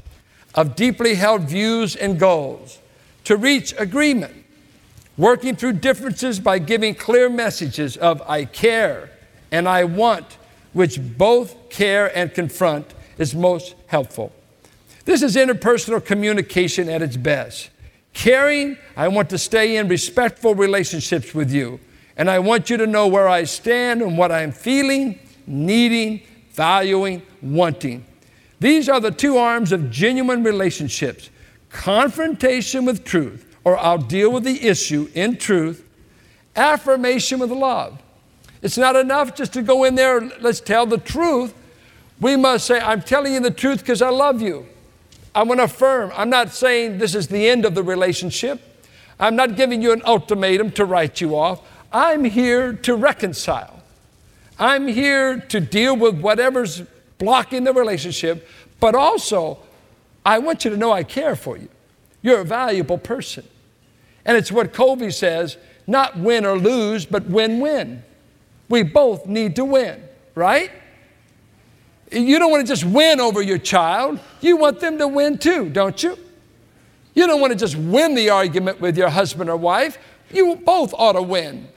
of 0.54 0.76
deeply 0.76 1.14
held 1.14 1.42
views 1.42 1.96
and 1.96 2.18
goals 2.18 2.78
to 3.24 3.36
reach 3.36 3.74
agreement, 3.78 4.34
working 5.16 5.56
through 5.56 5.74
differences 5.74 6.40
by 6.40 6.58
giving 6.58 6.94
clear 6.94 7.28
messages 7.28 7.96
of 7.96 8.22
I 8.22 8.44
care 8.44 9.10
and 9.50 9.68
I 9.68 9.84
want, 9.84 10.38
which 10.72 10.98
both 11.16 11.70
care 11.70 12.16
and 12.16 12.32
confront 12.32 12.94
is 13.18 13.34
most 13.34 13.74
helpful. 13.86 14.32
This 15.04 15.22
is 15.22 15.36
interpersonal 15.36 16.04
communication 16.04 16.88
at 16.88 17.02
its 17.02 17.16
best. 17.16 17.70
Caring, 18.12 18.76
I 18.96 19.08
want 19.08 19.30
to 19.30 19.38
stay 19.38 19.76
in 19.76 19.88
respectful 19.88 20.54
relationships 20.54 21.34
with 21.34 21.50
you, 21.50 21.80
and 22.16 22.30
I 22.30 22.38
want 22.38 22.70
you 22.70 22.76
to 22.76 22.86
know 22.86 23.08
where 23.08 23.28
I 23.28 23.44
stand 23.44 24.02
and 24.02 24.18
what 24.18 24.30
I'm 24.30 24.52
feeling, 24.52 25.18
needing, 25.46 26.22
valuing, 26.52 27.22
wanting. 27.40 28.04
These 28.62 28.88
are 28.88 29.00
the 29.00 29.10
two 29.10 29.38
arms 29.38 29.72
of 29.72 29.90
genuine 29.90 30.44
relationships 30.44 31.30
confrontation 31.68 32.84
with 32.84 33.02
truth, 33.02 33.56
or 33.64 33.76
I'll 33.76 33.98
deal 33.98 34.30
with 34.30 34.44
the 34.44 34.68
issue 34.68 35.08
in 35.14 35.36
truth, 35.36 35.84
affirmation 36.54 37.40
with 37.40 37.50
love. 37.50 38.00
It's 38.60 38.78
not 38.78 38.94
enough 38.94 39.34
just 39.34 39.52
to 39.54 39.62
go 39.62 39.82
in 39.82 39.96
there, 39.96 40.20
let's 40.38 40.60
tell 40.60 40.86
the 40.86 40.98
truth. 40.98 41.54
We 42.20 42.36
must 42.36 42.66
say, 42.66 42.78
I'm 42.78 43.02
telling 43.02 43.32
you 43.32 43.40
the 43.40 43.50
truth 43.50 43.80
because 43.80 44.00
I 44.00 44.10
love 44.10 44.40
you. 44.40 44.66
I 45.34 45.42
want 45.42 45.58
to 45.58 45.64
affirm. 45.64 46.12
I'm 46.14 46.30
not 46.30 46.50
saying 46.50 46.98
this 46.98 47.16
is 47.16 47.26
the 47.26 47.48
end 47.48 47.64
of 47.64 47.74
the 47.74 47.82
relationship. 47.82 48.60
I'm 49.18 49.34
not 49.34 49.56
giving 49.56 49.82
you 49.82 49.90
an 49.92 50.02
ultimatum 50.04 50.70
to 50.72 50.84
write 50.84 51.20
you 51.20 51.36
off. 51.36 51.62
I'm 51.90 52.22
here 52.22 52.74
to 52.74 52.94
reconcile. 52.94 53.82
I'm 54.56 54.86
here 54.86 55.40
to 55.48 55.58
deal 55.58 55.96
with 55.96 56.20
whatever's 56.20 56.82
blocking 57.22 57.62
the 57.62 57.72
relationship, 57.72 58.48
but 58.80 58.96
also, 58.96 59.58
I 60.26 60.40
want 60.40 60.64
you 60.64 60.72
to 60.72 60.76
know 60.76 60.90
I 60.90 61.04
care 61.04 61.36
for 61.36 61.56
you. 61.56 61.68
You're 62.20 62.40
a 62.40 62.44
valuable 62.44 62.98
person. 62.98 63.44
And 64.24 64.36
it's 64.36 64.50
what 64.50 64.72
Covey 64.72 65.12
says 65.12 65.56
not 65.86 66.18
win 66.18 66.44
or 66.44 66.58
lose, 66.58 67.06
but 67.06 67.24
win 67.26 67.60
win. 67.60 68.02
We 68.68 68.82
both 68.82 69.26
need 69.26 69.54
to 69.56 69.64
win, 69.64 70.02
right? 70.34 70.72
You 72.10 72.40
don't 72.40 72.50
want 72.50 72.66
to 72.66 72.72
just 72.72 72.84
win 72.84 73.20
over 73.20 73.40
your 73.40 73.58
child, 73.58 74.18
you 74.40 74.56
want 74.56 74.80
them 74.80 74.98
to 74.98 75.06
win 75.06 75.38
too, 75.38 75.68
don't 75.68 76.02
you? 76.02 76.18
You 77.14 77.28
don't 77.28 77.40
want 77.40 77.52
to 77.52 77.58
just 77.58 77.76
win 77.76 78.16
the 78.16 78.30
argument 78.30 78.80
with 78.80 78.98
your 78.98 79.10
husband 79.10 79.48
or 79.48 79.56
wife, 79.56 79.96
you 80.32 80.56
both 80.56 80.92
ought 80.94 81.12
to 81.12 81.22
win. 81.22 81.68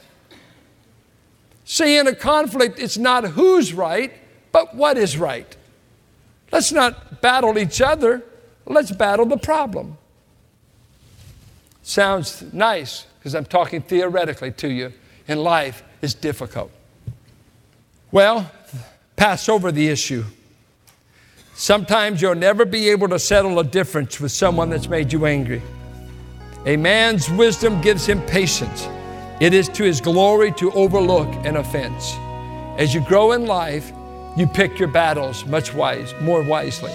See, 1.66 1.98
in 1.98 2.08
a 2.08 2.16
conflict, 2.16 2.80
it's 2.80 2.98
not 2.98 3.26
who's 3.26 3.74
right, 3.74 4.14
but 4.56 4.74
what 4.74 4.98
is 4.98 5.18
right. 5.18 5.54
Let's 6.50 6.72
not 6.72 7.20
battle 7.20 7.58
each 7.58 7.82
other, 7.82 8.24
let's 8.66 8.90
battle 8.90 9.26
the 9.26 9.36
problem. 9.36 9.98
Sounds 11.84 12.42
nice 12.54 13.06
because 13.20 13.36
I'm 13.36 13.44
talking 13.44 13.82
theoretically 13.82 14.54
to 14.54 14.70
you. 14.70 14.94
In 15.28 15.40
life, 15.40 15.84
it's 16.02 16.14
difficult. 16.14 16.72
Well, 18.14 18.50
pass 19.18 19.50
over 19.50 19.74
the 19.74 19.90
issue. 19.90 20.24
Sometimes 21.56 22.22
you'll 22.22 22.36
never 22.36 22.64
be 22.64 22.88
able 22.92 23.10
to 23.10 23.20
settle 23.20 23.60
a 23.60 23.64
difference 23.66 24.22
with 24.22 24.32
someone 24.32 24.70
that's 24.70 24.88
made 24.88 25.12
you 25.12 25.26
angry. 25.26 25.62
A 26.66 26.78
man's 26.78 27.30
wisdom 27.30 27.82
gives 27.82 28.06
him 28.06 28.22
patience. 28.22 28.88
It 29.42 29.54
is 29.54 29.68
to 29.68 29.84
his 29.84 30.00
glory 30.00 30.54
to 30.54 30.72
overlook 30.72 31.28
an 31.46 31.58
offense. 31.58 32.14
As 32.80 32.94
you 32.94 33.02
grow 33.02 33.34
in 33.34 33.48
life, 33.48 33.92
you 34.36 34.48
pick 34.48 34.78
your 34.78 34.88
battles 34.88 35.46
much 35.46 35.74
wise, 35.74 36.14
more 36.22 36.44
wisely. 36.44 36.92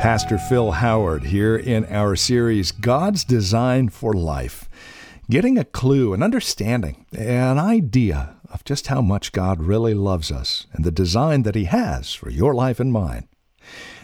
Pastor 0.00 0.38
Phil 0.38 0.70
Howard 0.70 1.24
here 1.24 1.56
in 1.56 1.84
our 1.86 2.14
series, 2.14 2.70
God's 2.70 3.24
Design 3.24 3.88
for 3.88 4.12
Life. 4.12 4.68
Getting 5.28 5.58
a 5.58 5.64
clue, 5.64 6.14
an 6.14 6.22
understanding, 6.22 7.04
an 7.16 7.58
idea 7.58 8.36
of 8.50 8.64
just 8.64 8.86
how 8.86 9.00
much 9.00 9.32
God 9.32 9.62
really 9.62 9.94
loves 9.94 10.30
us 10.30 10.66
and 10.72 10.84
the 10.84 10.90
design 10.90 11.42
that 11.42 11.54
He 11.54 11.64
has 11.64 12.14
for 12.14 12.30
your 12.30 12.54
life 12.54 12.78
and 12.78 12.92
mine. 12.92 13.28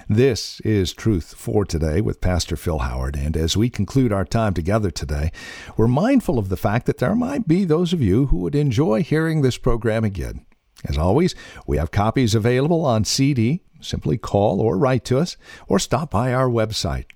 This 0.08 0.60
is 0.60 0.92
Truth 0.92 1.32
for 1.34 1.64
Today 1.64 2.02
with 2.02 2.20
Pastor 2.20 2.56
Phil 2.56 2.80
Howard. 2.80 3.16
And 3.16 3.38
as 3.38 3.56
we 3.56 3.70
conclude 3.70 4.12
our 4.12 4.26
time 4.26 4.52
together 4.52 4.90
today, 4.90 5.32
we're 5.78 5.88
mindful 5.88 6.38
of 6.38 6.50
the 6.50 6.58
fact 6.58 6.84
that 6.84 6.98
there 6.98 7.14
might 7.14 7.48
be 7.48 7.64
those 7.64 7.94
of 7.94 8.02
you 8.02 8.26
who 8.26 8.36
would 8.40 8.54
enjoy 8.54 9.02
hearing 9.02 9.40
this 9.40 9.56
program 9.56 10.04
again. 10.04 10.44
As 10.84 10.98
always, 10.98 11.34
we 11.66 11.78
have 11.78 11.90
copies 11.90 12.34
available 12.34 12.84
on 12.84 13.06
CD. 13.06 13.62
Simply 13.80 14.18
call 14.18 14.60
or 14.60 14.76
write 14.76 15.06
to 15.06 15.18
us 15.18 15.38
or 15.68 15.78
stop 15.78 16.10
by 16.10 16.34
our 16.34 16.50
website. 16.50 17.06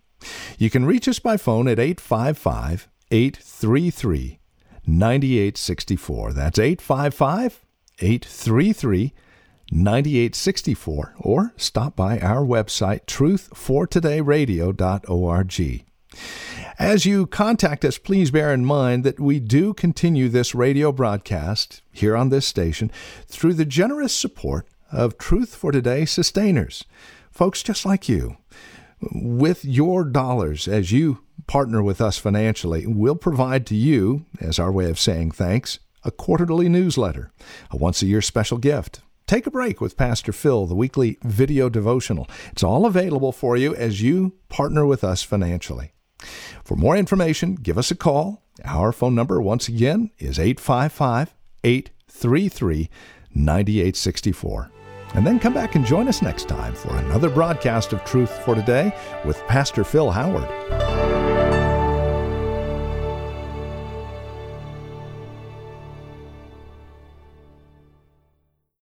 You 0.57 0.71
can 0.71 0.87
reach 0.87 1.07
us 1.09 1.19
by 1.19 1.37
phone 1.37 1.69
at 1.69 1.79
855 1.79 2.89
833 3.11 4.39
9864. 4.87 6.33
That's 6.33 6.59
855 6.59 7.67
833 7.99 9.13
9864. 9.71 11.15
Or 11.19 11.53
stop 11.57 11.97
by 11.97 12.21
our 12.21 12.45
website, 12.45 13.07
truthfortodayradio.org. 13.07 15.85
As 16.79 17.05
you 17.05 17.27
contact 17.27 17.85
us, 17.85 17.99
please 17.99 18.31
bear 18.31 18.55
in 18.55 18.65
mind 18.65 19.03
that 19.05 19.19
we 19.19 19.41
do 19.41 19.75
continue 19.75 20.29
this 20.29 20.55
radio 20.55 20.93
broadcast 20.93 21.83
here 21.93 22.17
on 22.17 22.29
this 22.29 22.47
station 22.47 22.93
through 23.27 23.55
the 23.55 23.65
generous 23.65 24.13
support 24.13 24.69
of 24.93 25.19
Truth 25.19 25.57
for 25.57 25.73
Today 25.73 26.05
sustainers, 26.05 26.85
folks 27.31 27.63
just 27.63 27.85
like 27.85 28.09
you. 28.09 28.37
With 29.01 29.65
your 29.65 30.05
dollars, 30.05 30.67
as 30.67 30.93
you 30.93 31.21
partner 31.47 31.83
with 31.83 32.01
us 32.01 32.17
financially, 32.17 32.87
we'll 32.87 33.17
provide 33.17 33.67
to 33.67 33.75
you, 33.75 34.25
as 34.41 34.59
our 34.59 34.73
way 34.73 34.89
of 34.89 34.99
saying 34.99 35.33
thanks, 35.33 35.79
a 36.05 36.11
quarterly 36.11 36.69
newsletter, 36.69 37.33
a 37.71 37.77
once 37.77 38.03
a 38.03 38.07
year 38.07 38.23
special 38.23 38.59
gift. 38.59 39.01
Take 39.29 39.47
a 39.47 39.51
break 39.51 39.79
with 39.83 39.99
Pastor 39.99 40.33
Phil, 40.33 40.65
the 40.65 40.75
weekly 40.75 41.19
video 41.23 41.69
devotional. 41.69 42.27
It's 42.51 42.63
all 42.63 42.87
available 42.87 43.31
for 43.31 43.59
you 43.59 43.75
as 43.75 44.01
you 44.01 44.33
partner 44.49 44.87
with 44.87 45.05
us 45.05 45.23
financially. 45.23 45.93
For 46.65 46.77
more 46.77 46.97
information, 46.97 47.57
give 47.57 47.77
us 47.77 47.91
a 47.91 47.95
call. 47.95 48.43
Our 48.65 48.91
phone 48.91 49.15
number, 49.15 49.39
once 49.39 49.69
again, 49.69 50.11
is 50.19 50.39
855 50.39 51.35
833 51.63 52.89
9864. 53.35 54.71
And 55.13 55.27
then 55.27 55.39
come 55.39 55.53
back 55.53 55.75
and 55.75 55.85
join 55.85 56.09
us 56.09 56.23
next 56.23 56.49
time 56.49 56.75
for 56.75 56.97
another 56.97 57.29
broadcast 57.29 57.93
of 57.93 58.03
Truth 58.07 58.31
for 58.47 58.55
Today 58.55 58.97
with 59.27 59.47
Pastor 59.47 59.85
Phil 59.85 60.11
Howard. 60.11 61.08